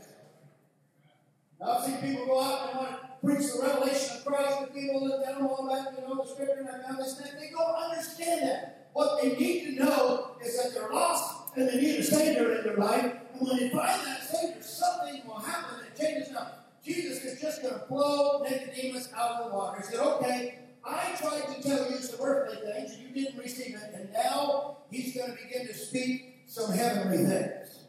[1.64, 5.08] I've seen people go out and want to preach the revelation of Christ to people
[5.08, 8.42] that don't know about, you know, the scripture and that this and They don't understand
[8.42, 8.90] that.
[8.92, 12.64] What they need to know is that they're lost and they need a Savior in
[12.64, 13.12] their life.
[13.32, 16.46] And when they find that Savior, something will happen that changes them.
[16.84, 19.78] Jesus is just going to blow Nicodemus out of the water.
[19.78, 23.74] He said, okay, I tried to tell you some earthly things, and you didn't receive
[23.74, 27.80] it, and now he's going to begin to speak some heavenly things.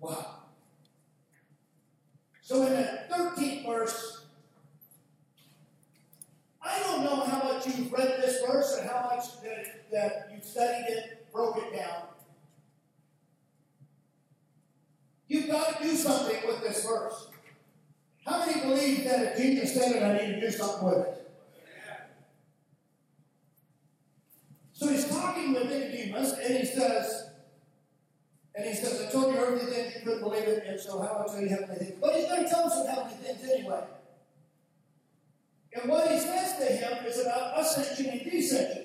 [0.00, 0.36] Wow.
[2.40, 4.24] So in the 13th verse,
[6.62, 10.44] I don't know how much you've read this verse and how much that, that you've
[10.44, 12.04] studied it, broke it down.
[15.28, 17.28] You've got to do something with this verse.
[18.24, 21.25] How many believe that if Jesus said it, I need to do something with it?
[24.76, 27.30] So he's talking with Nicodemus, and he says,
[28.54, 31.24] and he says, I told you earthly things, you couldn't believe it, and so how
[31.24, 31.98] I tell you heavenly things.
[31.98, 33.84] But he's going to tell us some heavenly things anyway.
[35.72, 38.84] And what he says to him is about ascension and descension.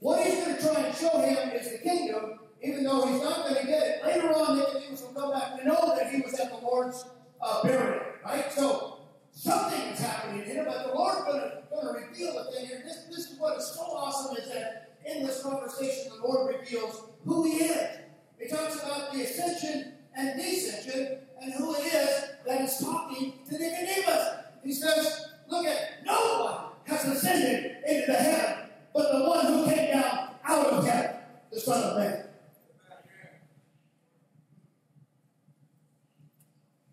[0.00, 3.44] What he's going to try and show him is the kingdom, even though he's not
[3.44, 4.04] going to get it.
[4.04, 7.04] Later on, Nicodemus will come back to know that he was at the Lord's
[7.40, 8.52] uh, burial, right?
[8.52, 8.99] So
[9.32, 12.66] something is happening in here, but the Lord's going to, going to reveal the thing
[12.66, 12.82] here.
[12.84, 17.02] This, this is what is so awesome is that in this conversation, the Lord reveals
[17.24, 17.98] who He is.
[18.38, 23.58] He talks about the ascension and descension and who it is that is talking to
[23.58, 24.28] Nicodemus.
[24.64, 29.64] He says, Look at no one has ascended into the heaven but the one who
[29.66, 31.16] came down out of heaven,
[31.52, 32.24] the Son of Man.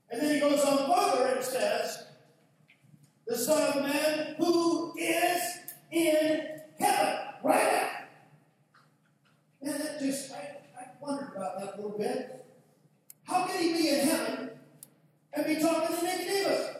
[0.10, 2.07] And then he goes on further and says,
[3.28, 5.42] The Son of Man who is
[5.92, 6.48] in
[6.80, 7.90] heaven, right now.
[9.62, 12.46] And that just, I, I wondered about that a little bit.
[13.24, 14.52] How can he be in heaven
[15.34, 16.78] and be talking to Nicodemus?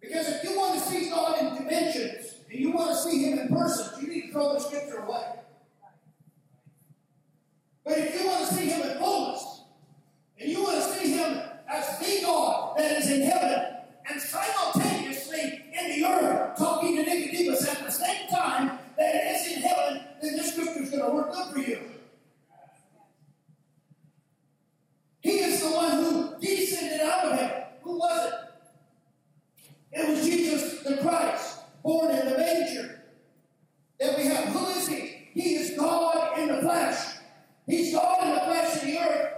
[0.00, 3.38] Because if you want to see God in dimensions and you want to see Him
[3.38, 5.34] in person, you need to throw the scripture away.
[7.84, 9.64] But if you want to see Him in fullness,
[10.40, 13.76] and you want to see Him as the God that is in heaven
[14.10, 19.56] and simultaneously in the earth, talking to Nicodemus at the same time that it is
[19.56, 21.80] in heaven, then this scripture is going to work good for you.
[25.20, 27.62] He is the one who descended out of heaven.
[27.82, 28.34] Who was it?
[29.92, 33.02] It was Jesus the Christ, born in the manger.
[34.00, 34.44] That we have.
[34.48, 35.28] Who is he?
[35.34, 37.16] He is God in the flesh.
[37.66, 39.32] He's God in the flesh in the earth,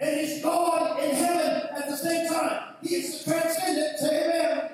[0.00, 0.59] and he's God
[2.90, 2.90] time.
[2.90, 3.98] He is the transcendent.
[3.98, 4.70] Say amen.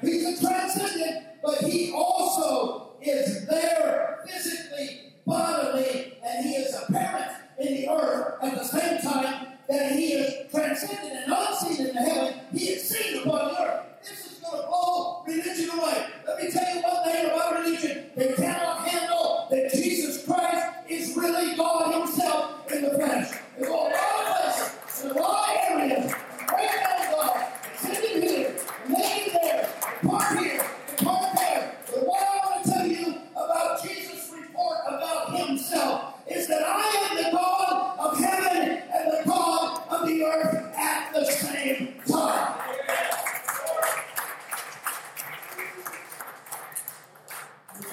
[0.00, 7.88] He's transcendent, but he also is there physically, bodily, and he is apparent in the
[7.88, 12.40] earth at the same time that he is transcendent and unseen in the heaven.
[12.52, 13.86] He is seen upon the earth.
[14.02, 16.06] This is going to blow religion away.
[16.26, 18.10] Let me tell you one thing about religion.
[18.16, 23.32] They cannot handle that Jesus Christ is really God Himself in the flesh.
[23.58, 26.12] In a lot of places, in a lot of areas,
[26.48, 27.46] break down God,
[27.76, 28.56] send Him here,
[28.88, 29.68] lay Him there,
[30.04, 30.64] part here,
[30.98, 31.76] part there.
[31.86, 37.08] But what I want to tell you about Jesus' report about Himself is that I
[37.10, 42.62] am the God of heaven and the God of the earth at the same time.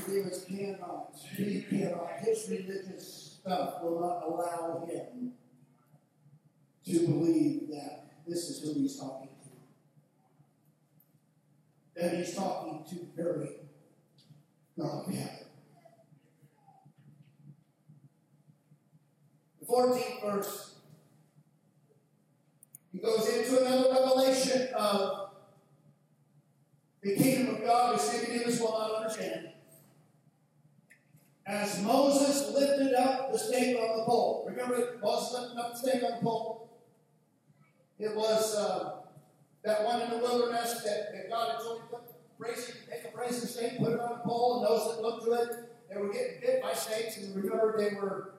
[0.09, 5.33] Nicodemus cannot, he cannot, his religious stuff will not allow him
[6.85, 9.29] to believe that this is who he's talking
[11.95, 12.01] to.
[12.01, 13.49] That he's talking to very
[14.77, 15.29] God of heaven.
[19.59, 20.75] The 14th verse,
[22.91, 25.29] he goes into another revelation of
[27.01, 29.49] the kingdom of God, which Nicodemus will not understand.
[31.49, 34.45] As Moses lifted up the stake on the pole.
[34.47, 36.69] Remember Moses lifting up the stake on the pole?
[37.97, 38.97] It was uh,
[39.63, 41.97] that one in the wilderness that, that God had told him to
[42.37, 45.33] brazen, make a brazen snake, put it on a pole, and those that looked to
[45.33, 45.49] it,
[45.89, 48.35] they were getting bit by snakes, and remember they were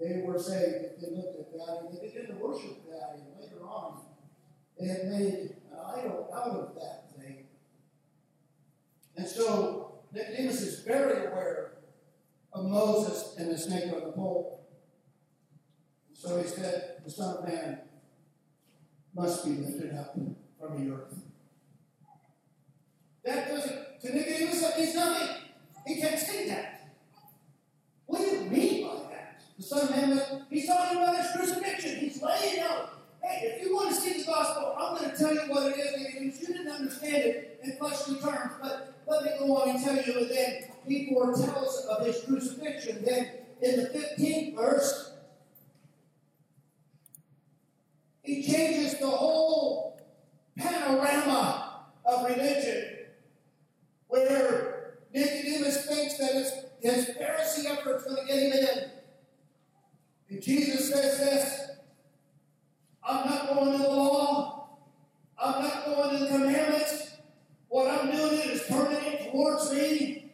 [0.00, 3.22] they were saying if they looked at that and they began to worship that, and
[3.40, 4.00] later on
[4.84, 7.46] they had made an idol out of that thing.
[9.16, 11.72] And so Nicodemus is very aware
[12.52, 14.66] of Moses and the snake on the pole.
[16.12, 17.78] So he said, The Son of Man
[19.14, 20.14] must be lifted up
[20.60, 21.14] from the earth.
[23.24, 25.28] That doesn't, to Nicodemus, that means nothing.
[25.86, 26.90] He can't say that.
[28.06, 29.40] What do you mean by that?
[29.56, 32.00] The Son of Man, he's talking about his crucifixion.
[32.00, 33.03] He's laying out.
[33.24, 35.78] Hey, if you want to see the gospel, I'm going to tell you what it
[35.78, 36.40] is.
[36.40, 40.18] You didn't understand it in fleshly terms, but let me go on and tell you.
[40.18, 43.02] And then he foretells of his crucifixion.
[43.02, 43.30] Then
[43.62, 45.12] in the 15th verse,
[48.22, 49.98] he changes the whole
[50.58, 53.06] panorama of religion
[54.08, 58.90] where Nicodemus thinks that his, his Pharisee effort is going to get him in.
[60.28, 61.70] And Jesus says this
[63.06, 64.68] I'm not going to the law,
[65.38, 67.16] I'm not going to the commandments.
[67.68, 70.32] What I'm doing is turning it towards me.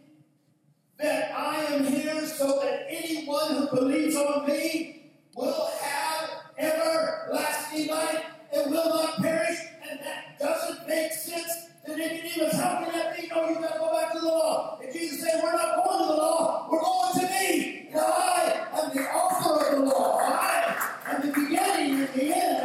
[0.99, 8.25] That I am here so that anyone who believes on me will have everlasting life
[8.53, 9.59] and will not perish.
[9.91, 11.51] And that doesn't make sense
[11.87, 12.55] to Nicodemus.
[12.55, 13.27] How can that be?
[13.29, 14.79] No, you've got to go back to the law.
[14.83, 17.89] And Jesus said, We're not going to the law, we're going to me.
[17.91, 20.19] And I am the author of the law.
[20.21, 22.60] I am the beginning and the end.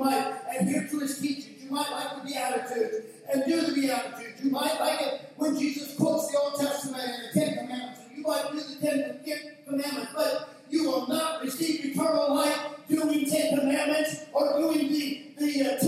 [0.00, 1.62] Might adhere to his teachings.
[1.62, 4.42] You might like the Beatitudes and do the Beatitudes.
[4.42, 8.00] You might like it when Jesus quotes the Old Testament and the Ten Commandments.
[8.08, 13.28] And you might do the Ten Commandments, but you will not receive eternal life doing
[13.28, 15.78] Ten Commandments or doing the, the uh,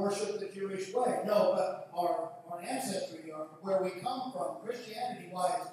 [0.00, 1.20] worship the Jewish way.
[1.26, 5.68] No, but our, our ancestry, our, where we come from, Christianity wise,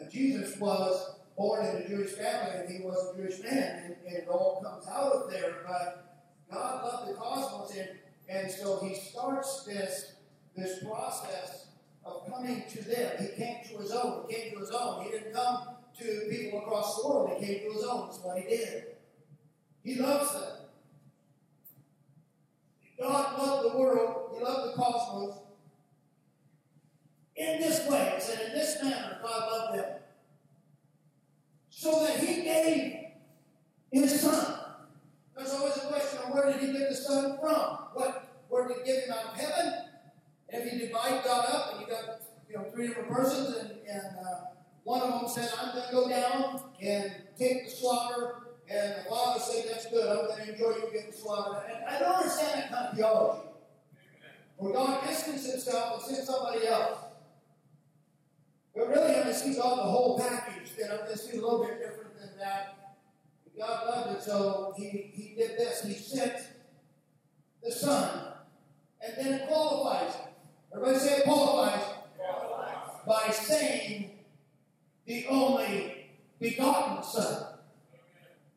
[0.00, 3.96] uh, Jesus was born in a Jewish family and he was a Jewish man, and,
[4.06, 5.56] and it all comes out of there.
[5.66, 7.88] But God loved the cosmos, and,
[8.28, 10.14] and so he starts this,
[10.56, 11.66] this process
[12.04, 13.12] of coming to them.
[13.18, 14.26] He came to his own.
[14.28, 15.04] He came to his own.
[15.04, 15.68] He didn't come
[15.98, 17.36] to people across the world.
[17.38, 18.06] He came to his own.
[18.06, 18.84] That's what he did.
[19.82, 20.63] He loves them.
[22.98, 25.38] God loved the world, He loved the cosmos.
[27.36, 29.98] In this way, it said, in this manner, God loved them.
[31.70, 32.94] So that He gave
[33.90, 34.58] His Son.
[35.36, 37.78] There's always a question of where did He give the Son from?
[37.94, 39.74] What, where did He give Him out of heaven?
[40.50, 43.70] And if you divide God up and you got you know three different persons, and,
[43.88, 44.44] and uh,
[44.84, 49.08] one of them said, I'm going to go down and take the slaughter and the
[49.08, 50.08] father said, That's good.
[50.08, 51.62] I'm going to enjoy you getting slaughtered.
[51.70, 53.48] And I don't understand that kind of theology.
[54.56, 56.98] Where God distanced himself and sent somebody else.
[58.74, 60.70] But really, I'm going to see God the whole package.
[60.78, 62.96] Then I'm going to see a little bit different than that.
[63.58, 65.84] God loved it, so he, he did this.
[65.84, 66.34] He sent
[67.62, 68.34] the Son
[69.04, 70.14] and then it qualifies.
[70.72, 71.82] Everybody say it qualifies.
[72.16, 72.76] qualifies.
[73.06, 74.10] By saying
[75.06, 76.10] the only
[76.40, 77.53] begotten Son.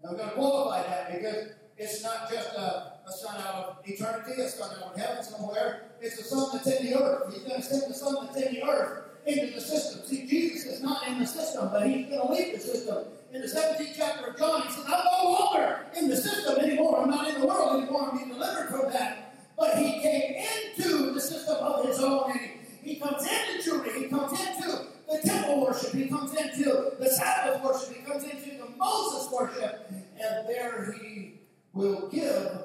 [0.08, 4.41] I'm going to qualify that because it's not just a, a son out of eternity,
[4.41, 5.91] a son out of heaven somewhere.
[6.01, 7.34] It's a son that's in the earth.
[7.34, 10.05] He's going to send the son that's in the earth into the system.
[10.05, 13.05] See, Jesus is not in the system, but he's going to leave the system.
[13.34, 17.01] In the 17th chapter of John, he says, I'm no longer in the system anymore.
[17.01, 18.10] I'm not in the world anymore.
[18.10, 19.36] I'm being delivered from that.
[19.58, 20.45] But he came
[20.78, 22.39] into the system of his own, and
[22.82, 24.03] he, comes into Jewry.
[24.03, 25.93] He comes into the temple worship.
[25.93, 27.95] He comes into the Sabbath worship.
[27.95, 29.89] He comes into Moses worship.
[29.89, 31.41] And there he
[31.73, 32.63] will give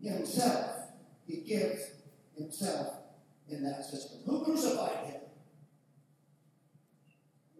[0.00, 0.76] himself.
[1.26, 1.82] He gives
[2.36, 2.94] himself
[3.48, 4.20] in that system.
[4.26, 5.20] Who crucified him?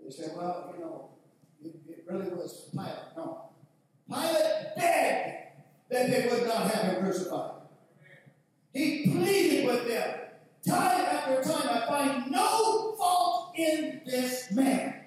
[0.05, 1.11] They say, well, you know,
[1.65, 2.95] it, it really was Pilate.
[3.17, 3.51] No.
[4.09, 5.37] Pilate begged
[5.91, 7.63] that they would not have him crucified.
[8.73, 10.21] He pleaded with them.
[10.67, 15.00] Time after time, I find no fault in this man.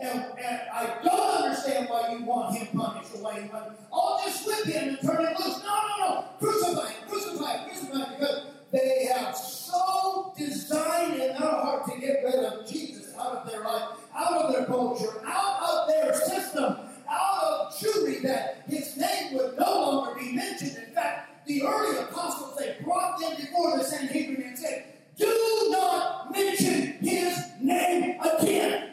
[0.00, 3.74] And, and I don't understand why you want him punished why you want him.
[3.92, 5.62] I'll just whip him and turn him loose.
[5.62, 6.24] No, no, no.
[6.38, 8.18] Crucify him, crucify him, crucify him.
[8.18, 13.50] Because they have so designed in their heart to get rid of Jesus out of
[13.50, 16.76] their life, out of their culture, out of their system,
[17.08, 20.76] out of Jewry that his name would no longer be mentioned.
[20.76, 24.84] In fact, the early apostles, they brought them before the Sanhedrin and said,
[25.18, 28.90] Do not mention his name again.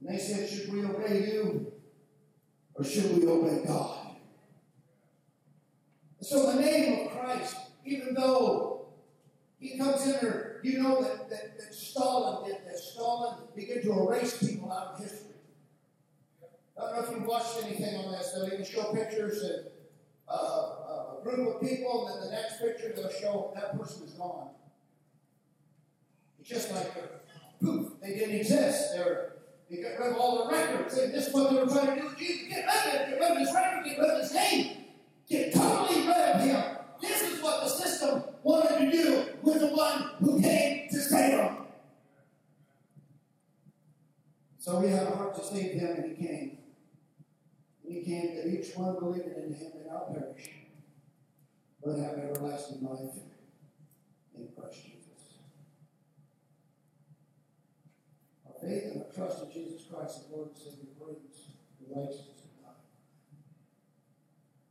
[0.00, 1.72] And they said, Should we obey you
[2.74, 4.00] or should we obey God?
[6.20, 8.88] So the name of Christ, even though
[9.58, 12.92] he comes in there, you know that, that, that Stalin did this.
[12.92, 15.30] Stalin began to erase people out of history.
[16.76, 18.32] I don't know if you've watched anything on this.
[18.32, 22.92] They'll even show pictures of uh, a group of people, and then the next picture
[22.94, 24.50] they'll show that person is gone.
[26.40, 28.92] It's just like uh, poof, they didn't exist.
[28.94, 29.32] They're,
[29.70, 30.96] they got rid of all the records.
[30.98, 32.48] And this is what they were trying to do with Jesus.
[32.48, 33.10] Get rid of it.
[33.10, 33.84] Get rid of his record.
[33.84, 34.76] Get rid of his name.
[35.28, 36.64] Get totally rid of him.
[37.00, 41.38] This is what the system wanted to do with the one who came to save
[41.38, 41.56] him.
[44.58, 46.58] So we have a heart to save him, and he came.
[47.84, 50.48] And he came that each one believing in him may not perish,
[51.82, 53.16] but have everlasting life
[54.36, 55.38] in Christ Jesus.
[58.46, 61.48] Our faith and our trust in Jesus Christ, the Lord and Savior, brings
[61.80, 62.74] the righteousness of God.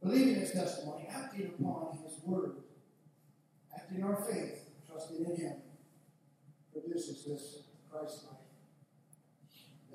[0.03, 2.57] Believing his testimony, acting upon his word,
[3.76, 5.55] acting our faith, trusting in him,
[6.72, 8.39] produces this Christ life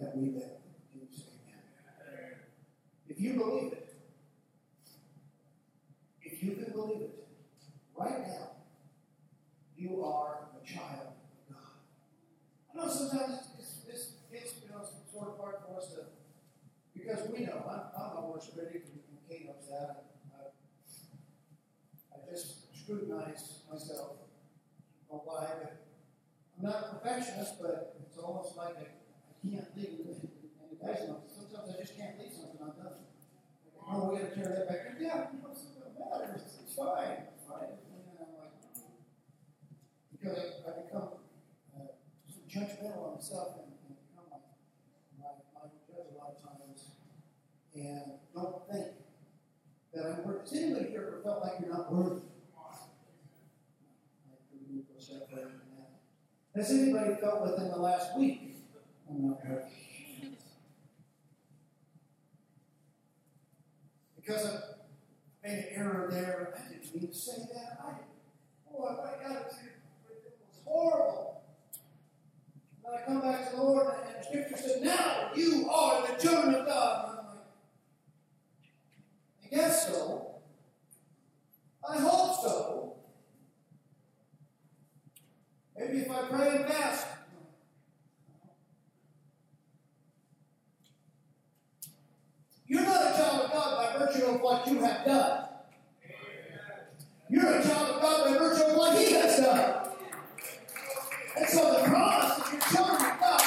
[0.01, 0.43] that we live.
[0.95, 1.09] Amen?
[3.09, 3.84] If you believe it,
[6.45, 7.27] you can believe it,
[7.97, 8.51] right now,
[9.77, 11.09] you are a child
[11.49, 11.73] of God.
[12.71, 16.01] I know sometimes it's, it's, it's you know, sort of hard for us to,
[16.93, 20.05] because we know, I'm, I'm a worse critic, and Kate knows that.
[20.37, 20.53] I,
[22.15, 24.17] I just scrutinize myself.
[25.11, 25.87] Lie, but
[26.59, 30.29] I'm not a perfectionist, but it's almost like I, can't leave it.
[30.83, 33.07] And sometimes I just can't leave something undone.
[33.89, 34.79] Oh, we got to tear that back.
[34.99, 35.55] Yeah, you know,
[36.35, 37.31] It's, it's fine.
[37.47, 37.79] Fine.
[38.19, 38.53] I'm like,
[40.13, 41.09] because I, become
[42.51, 46.91] judgmental on myself and, and become my judge a lot of times
[47.75, 48.87] and don't think
[49.93, 50.51] that I'm worth.
[50.51, 52.23] Has anybody here ever felt like you're not worthy?
[56.55, 58.55] Has anybody felt within the last week?
[64.17, 64.74] Because I
[65.45, 66.55] made an error there.
[66.57, 67.79] I didn't mean to say that.
[67.85, 67.91] I,
[68.73, 69.55] got my God, it
[70.09, 71.43] it was horrible.
[72.85, 76.15] And I come back to the Lord, and the scripture said, Now you are the
[76.15, 77.09] children of God.
[77.09, 77.45] And I'm like,
[79.45, 80.41] I guess so.
[81.89, 82.97] I hope so.
[85.79, 87.07] Maybe if I pray and fast,
[92.71, 95.49] by virtue of what you have done.
[97.29, 99.89] You're a child of God by virtue of what He has done.
[101.37, 103.43] And so the promise that you're children of God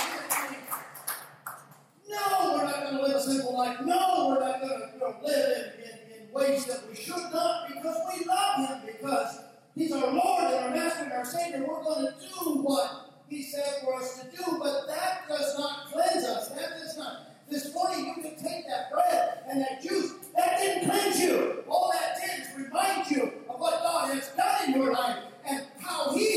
[2.09, 3.77] no, we're not going to live a simple life.
[3.85, 7.31] No, we're not going to you know, live in, in, in ways that we should
[7.33, 9.39] not because we love Him, because
[9.75, 11.65] He's our Lord and our Master and our Savior.
[11.67, 15.91] We're going to do what He said for us to do, but that does not
[15.91, 16.49] cleanse us.
[16.49, 17.26] That does not.
[17.49, 20.11] This morning, you can take that bread and that juice.
[20.35, 21.63] That didn't cleanse you.
[21.69, 25.63] All that did is remind you of what God has done in your life and
[25.79, 26.36] how He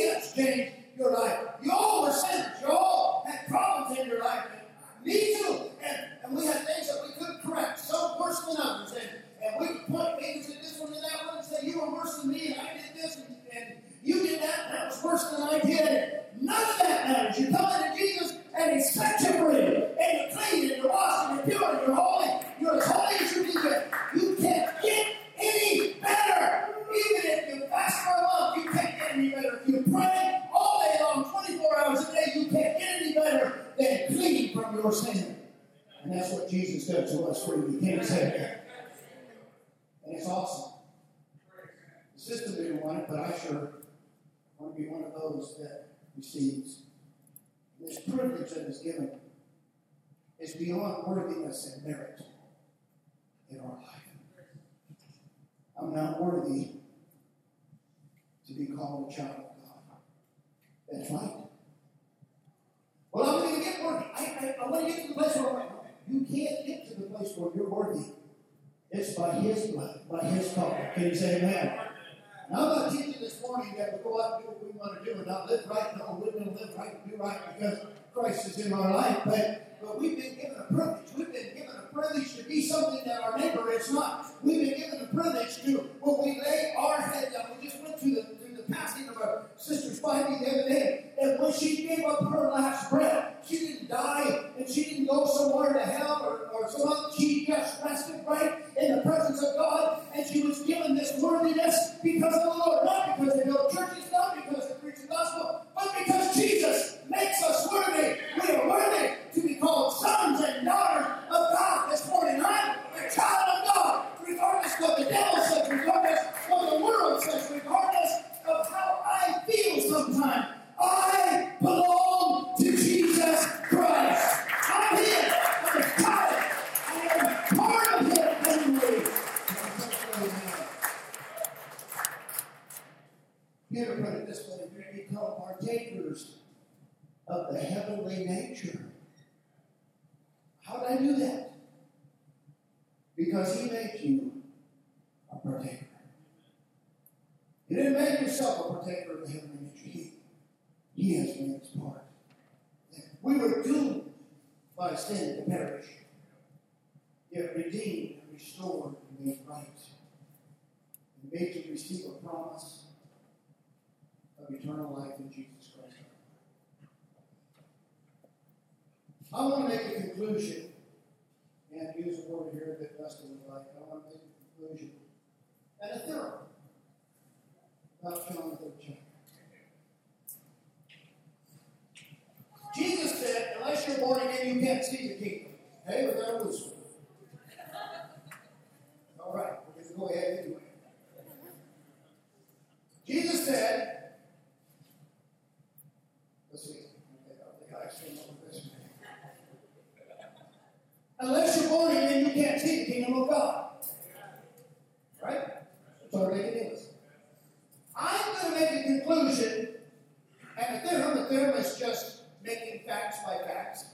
[213.11, 213.85] facts by facts.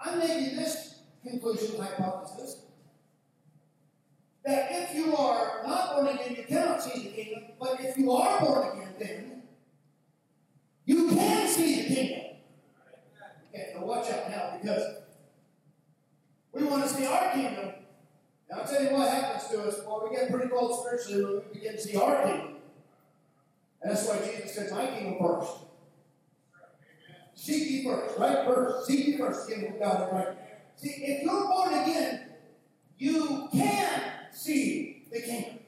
[0.00, 2.62] I'm making this conclusion hypothesis
[4.44, 8.12] that if you are not born again, you cannot see the kingdom, but if you
[8.12, 9.42] are born again, then
[10.84, 12.20] you can see the kingdom.
[13.48, 14.96] Okay, now watch out now because
[16.52, 17.72] we want to see our kingdom.
[18.48, 19.80] Now I'll tell you what happens to us.
[19.84, 22.56] Well, we get pretty cold spiritually when we begin to see our kingdom.
[23.82, 25.65] And that's why Jesus said, My kingdom first.
[27.46, 28.44] Seek ye first, right?
[28.44, 28.88] First.
[28.88, 30.36] Seek ye first, kingdom of God, right?
[30.74, 32.30] See, if you're born again,
[32.98, 35.60] you can see the kingdom.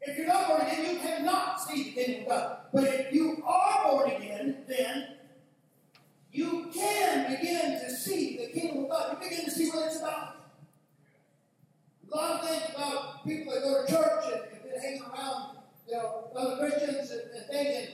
[0.00, 2.58] If you're not born again, you cannot see the kingdom of God.
[2.72, 5.16] But if you are born again, then
[6.30, 9.18] you can begin to see the kingdom of God.
[9.20, 10.36] You begin to see what it's about.
[12.12, 15.56] A lot of things about people that go to church and, and hanging around,
[15.88, 17.88] you know, other Christians and, and things,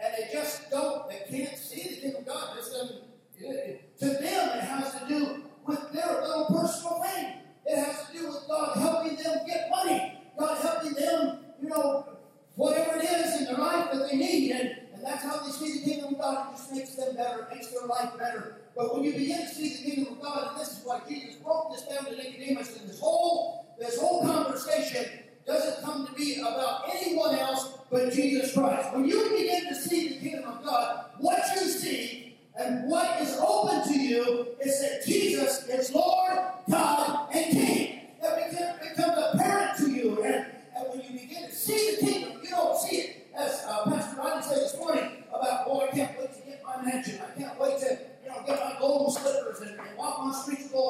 [0.00, 2.56] and they just don't, they can't see the kingdom of God.
[2.56, 3.02] This doesn't,
[3.38, 7.34] to them, it has to do with their little personal thing.
[7.64, 12.06] It has to do with God helping them get money, God helping them, you know,
[12.54, 14.52] whatever it is in their life that they need.
[14.52, 16.52] And, and that's how they see the kingdom of God.
[16.52, 18.56] It just makes them better, makes their life better.
[18.76, 21.36] But when you begin to see the kingdom of God, and this is why Jesus
[21.36, 25.04] broke this down to Nicodemus, and this whole this whole conversation
[25.46, 28.92] doesn't come to be about anyone else but Jesus Christ.
[28.94, 33.36] When you begin to see the kingdom of God, what you see and what is
[33.38, 36.38] open to you is that Jesus is Lord,
[36.70, 38.00] God, and King.
[38.22, 40.22] That becomes apparent to you.
[40.24, 43.84] And, and when you begin to see the kingdom, you don't see it, as uh,
[43.84, 47.20] Pastor Rodney said this morning, about, oh, I can't wait to get my mansion.
[47.20, 50.66] I can't wait to you know, get my golden slippers and, and walk on streets
[50.66, 50.85] of gold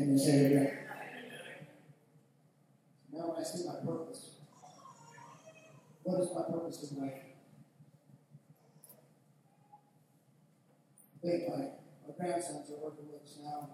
[0.00, 0.78] Can you say amen?
[3.12, 4.36] Now, when I see my purpose,
[6.02, 7.12] what is my purpose in life?
[11.12, 13.68] I think my, my grandsons are working with us now.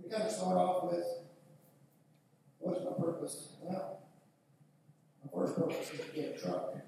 [0.00, 1.04] We kind of start off with
[2.60, 3.48] what's my purpose?
[3.60, 3.98] Well,
[5.24, 6.74] my first purpose is to get a truck.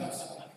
[0.00, 0.47] Uh,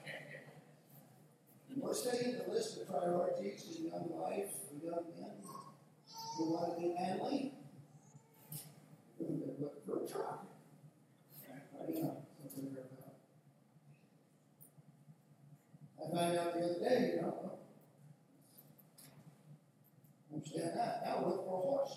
[1.81, 5.31] we're studying the list of priorities in young life for young men
[6.37, 7.53] who want to be manly.
[9.19, 9.29] They're
[9.59, 10.45] looking for a truck.
[16.01, 17.59] I found out the other day, you know,
[20.33, 21.01] understand that.
[21.05, 21.95] Now look for a horse.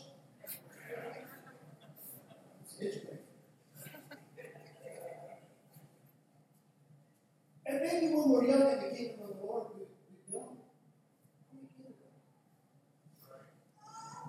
[2.81, 3.21] It's great.
[7.67, 10.59] And maybe when we're young in the kingdom of the Lord, we, we don't.
[11.53, 11.97] We get it.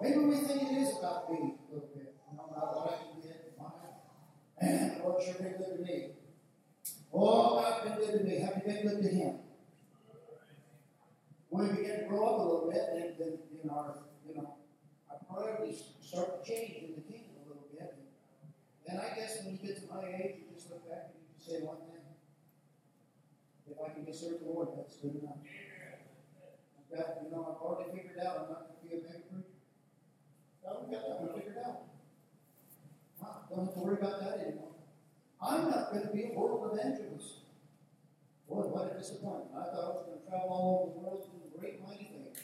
[0.05, 2.13] Maybe we think it is about me a little bit.
[2.29, 3.57] You know, about what I can get.
[4.61, 6.13] Man, the Lord sure been good to me.
[7.11, 8.37] Oh, God's been good to me.
[8.37, 9.33] Have you been good to Him?
[11.49, 13.33] When we begin to grow up a little bit, then, then
[13.63, 13.97] in our,
[14.29, 14.53] you know,
[15.09, 17.97] our priorities start to change in the kingdom a little bit.
[18.85, 21.33] And I guess when you get to my age, you just look back and you
[21.33, 22.05] just say one thing.
[23.65, 25.41] If I can just serve the Lord, that's good enough.
[25.41, 29.44] I've got, you know, I've already figured out I'm not going to be a mega
[30.68, 31.82] I've got that figured out.
[33.22, 34.74] I don't have to worry about that anymore.
[35.41, 37.45] I'm not going to be a world evangelist.
[38.49, 39.51] Boy, what a disappointment.
[39.55, 42.39] I thought I was going to travel all over the world doing great, mighty things.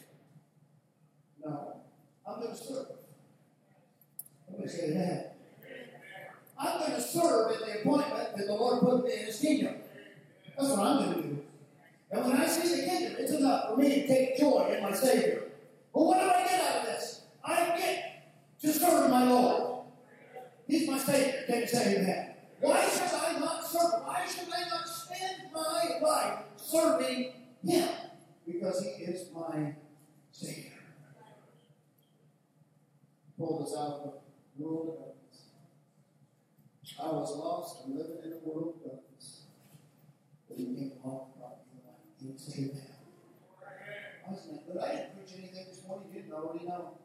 [1.43, 1.81] No,
[2.27, 2.87] I'm going to serve.
[4.59, 5.37] Me say that.
[6.59, 9.75] I'm going to serve in the appointment that the Lord put me in His kingdom.
[10.57, 11.43] That's what I'm going to do.
[12.11, 14.91] And when I see the kingdom, it's enough for me to take joy in my
[14.91, 15.43] Savior.
[15.93, 17.21] But what do I get out of this?
[17.43, 19.85] I get to serve my Lord.
[20.67, 21.43] He's my Savior.
[21.47, 22.35] Can you say amen?
[22.59, 24.03] Why should I not serve?
[24.03, 27.31] Why should I not spend my life serving
[27.65, 27.89] Him?
[28.45, 29.73] Because He is my
[30.31, 30.71] Savior.
[33.41, 35.49] pulled us out of a world of darkness.
[37.01, 39.41] I was lost and living in a world of darkness.
[40.47, 42.05] But he came along and brought me to light.
[42.19, 42.81] He saved me.
[44.29, 44.61] Wasn't it?
[44.67, 46.97] But I didn't preach anything this morning you didn't already know.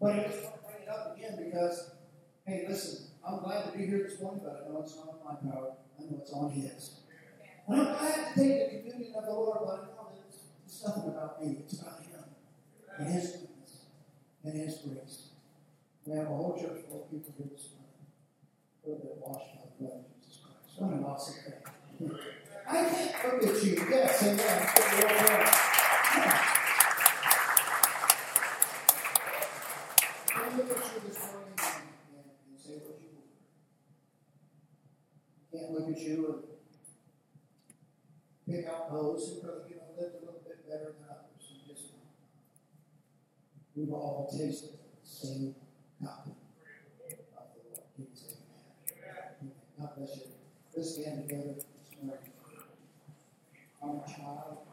[0.00, 1.90] But I just want to bring it up again because,
[2.44, 5.50] hey, listen, I'm glad to be here this morning, but I know it's not my
[5.50, 5.72] power.
[5.98, 7.00] I know it's on His.
[7.66, 10.38] And I'm glad to take the communion of the Lord, but I know that it's,
[10.66, 11.56] it's nothing about me.
[11.60, 12.24] It's about Him
[12.98, 13.72] and His goodness
[14.44, 15.28] and His grace.
[16.06, 18.08] We have a whole church full of people here this morning
[18.84, 20.80] who have washed by the blood of Jesus Christ.
[20.80, 22.18] What an awesome thing.
[22.70, 23.72] I can't look at you.
[23.90, 24.38] Yes, amen.
[24.38, 25.54] Yeah.
[30.28, 31.82] Can't look at you this morning and,
[32.14, 33.08] and, and say what you
[35.68, 36.42] Can't look at you
[38.46, 41.44] and pick out those who really, you know, lived a little bit better than others.
[41.50, 41.92] And just,
[43.76, 45.54] we've all tasted the same
[46.02, 46.36] copy of
[47.10, 47.16] the
[47.68, 47.84] Lord.
[47.96, 48.36] Can you say
[49.42, 49.52] amen?
[49.78, 50.22] God bless you.
[50.74, 51.66] Let's stand together this
[52.02, 52.32] morning.
[53.82, 54.67] I'm a child